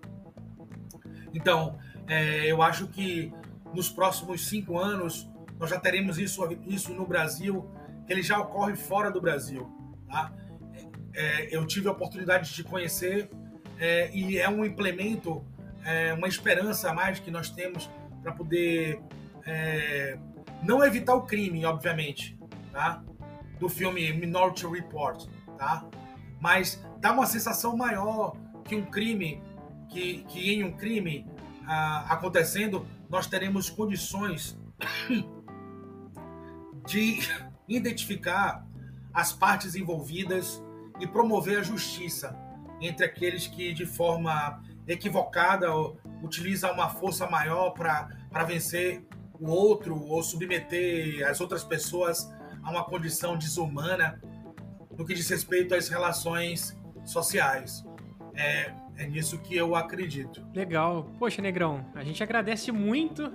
[1.34, 1.78] Então,
[2.12, 3.34] é, eu acho que
[3.74, 7.72] nos próximos cinco anos nós já teremos isso, isso no Brasil,
[8.06, 9.72] que ele já ocorre fora do Brasil,
[10.10, 10.34] tá?
[11.14, 13.30] É, eu tive a oportunidade de conhecer
[13.80, 15.42] é, e é um implemento,
[15.86, 17.90] é, uma esperança a mais que nós temos
[18.22, 19.02] para poder
[19.46, 20.18] é,
[20.62, 22.38] não evitar o crime, obviamente,
[22.74, 23.02] tá?
[23.58, 25.86] Do filme Minority Report, tá?
[26.42, 28.36] Mas dá uma sensação maior
[28.66, 29.42] que um crime,
[29.88, 31.26] que, que em um crime
[32.08, 34.58] acontecendo, nós teremos condições
[36.86, 37.20] de
[37.68, 38.66] identificar
[39.14, 40.62] as partes envolvidas
[41.00, 42.38] e promover a justiça
[42.80, 45.68] entre aqueles que de forma equivocada
[46.24, 49.06] utilizam uma força maior para vencer
[49.40, 52.32] o outro ou submeter as outras pessoas
[52.64, 54.22] a uma condição desumana
[54.98, 57.84] no que diz respeito às relações sociais.
[58.36, 60.46] É, é nisso que eu acredito.
[60.54, 61.10] Legal.
[61.18, 63.32] Poxa, Negrão, a gente agradece muito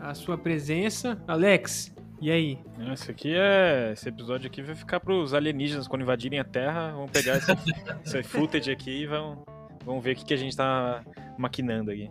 [0.00, 1.22] a sua presença.
[1.26, 2.58] Alex, e aí?
[2.92, 3.90] Esse aqui é.
[3.92, 6.92] Esse episódio aqui vai ficar para os alienígenas quando invadirem a Terra.
[6.92, 7.52] Vão pegar esse,
[8.04, 9.44] esse footage aqui e vão,
[9.86, 11.04] vão ver o que, que a gente está
[11.38, 12.10] maquinando aqui.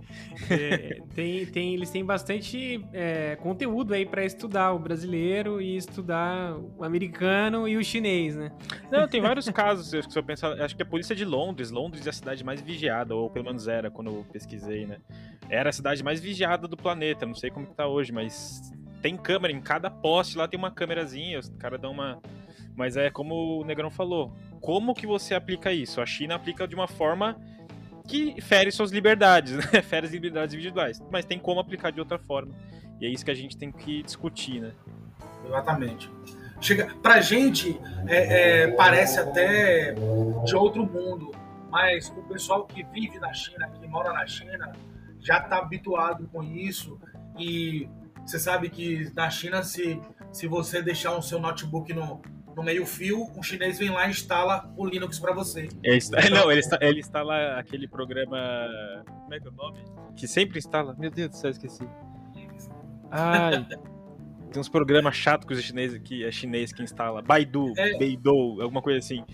[0.49, 6.55] É, tem, tem, eles têm bastante é, conteúdo aí para estudar o brasileiro e estudar
[6.77, 8.49] o americano e o chinês, né?
[8.89, 9.89] Não, tem vários casos.
[9.89, 13.13] Se eu pensar, acho que a polícia de Londres, Londres é a cidade mais vigiada,
[13.13, 14.99] ou pelo menos era quando eu pesquisei, né?
[15.49, 17.25] Era a cidade mais vigiada do planeta.
[17.25, 18.71] Não sei como que tá hoje, mas
[19.01, 21.39] tem câmera em cada poste lá tem uma câmerazinha.
[21.39, 22.21] Os caras dão uma
[22.75, 24.33] mas é como o Negrão falou.
[24.61, 26.01] Como que você aplica isso?
[26.01, 27.37] A China aplica de uma forma
[28.07, 29.63] que fere suas liberdades, né?
[29.83, 31.01] Fere as liberdades individuais.
[31.11, 32.53] Mas tem como aplicar de outra forma.
[32.99, 34.71] E é isso que a gente tem que discutir, né?
[35.45, 36.09] Exatamente.
[36.61, 39.93] Chega, pra gente, é, é, parece até
[40.45, 41.31] de outro mundo,
[41.69, 44.71] mas o pessoal que vive na China, que mora na China,
[45.19, 46.99] já está habituado com isso.
[47.37, 47.89] E
[48.25, 49.99] você sabe que na China, se,
[50.31, 52.21] se você deixar o seu notebook no,
[52.55, 55.69] no meio-fio, um chinês vem lá e instala o Linux para você.
[55.83, 58.37] Ele está, não, ele, está, ele instala aquele programa.
[59.05, 59.79] Como é que é o nome?
[60.15, 60.95] Que sempre instala.
[60.97, 61.87] Meu Deus do céu, esqueci.
[63.11, 63.65] Ai.
[64.51, 67.21] Tem uns programas chatos que os chineses que é chinês que instala.
[67.21, 69.25] Baidu, é, Beidou, alguma coisa assim.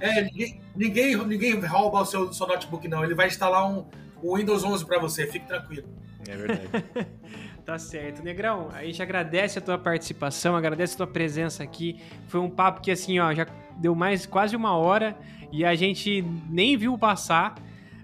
[0.00, 3.04] É, ninguém, ninguém, ninguém rouba o seu, seu notebook, não.
[3.04, 3.86] Ele vai instalar um,
[4.20, 5.88] o Windows 11 para você, fique tranquilo.
[6.28, 6.68] É verdade.
[7.64, 8.22] Tá certo.
[8.24, 12.00] Negrão, a gente agradece a tua participação, agradece a tua presença aqui.
[12.26, 13.46] Foi um papo que, assim, ó, já
[13.76, 15.16] deu mais quase uma hora
[15.52, 17.54] e a gente nem viu passar.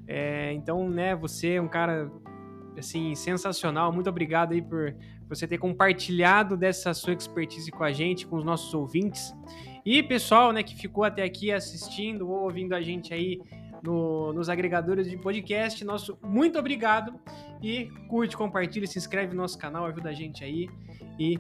[0.07, 2.09] É, então, né, você é um cara,
[2.79, 3.93] assim, sensacional.
[3.93, 4.95] Muito obrigado aí por
[5.29, 9.35] você ter compartilhado dessa sua expertise com a gente, com os nossos ouvintes.
[9.85, 13.41] E pessoal, né, que ficou até aqui assistindo ou ouvindo a gente aí
[13.83, 15.85] no, nos agregadores de podcast.
[15.85, 17.19] Nosso muito obrigado
[17.63, 20.69] e curte, compartilha, se inscreve no nosso canal, ajuda a gente aí
[21.19, 21.39] e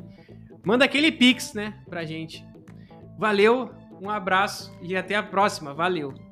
[0.64, 2.44] manda aquele pix, né, pra gente.
[3.18, 3.70] Valeu,
[4.00, 5.74] um abraço e até a próxima.
[5.74, 6.27] Valeu.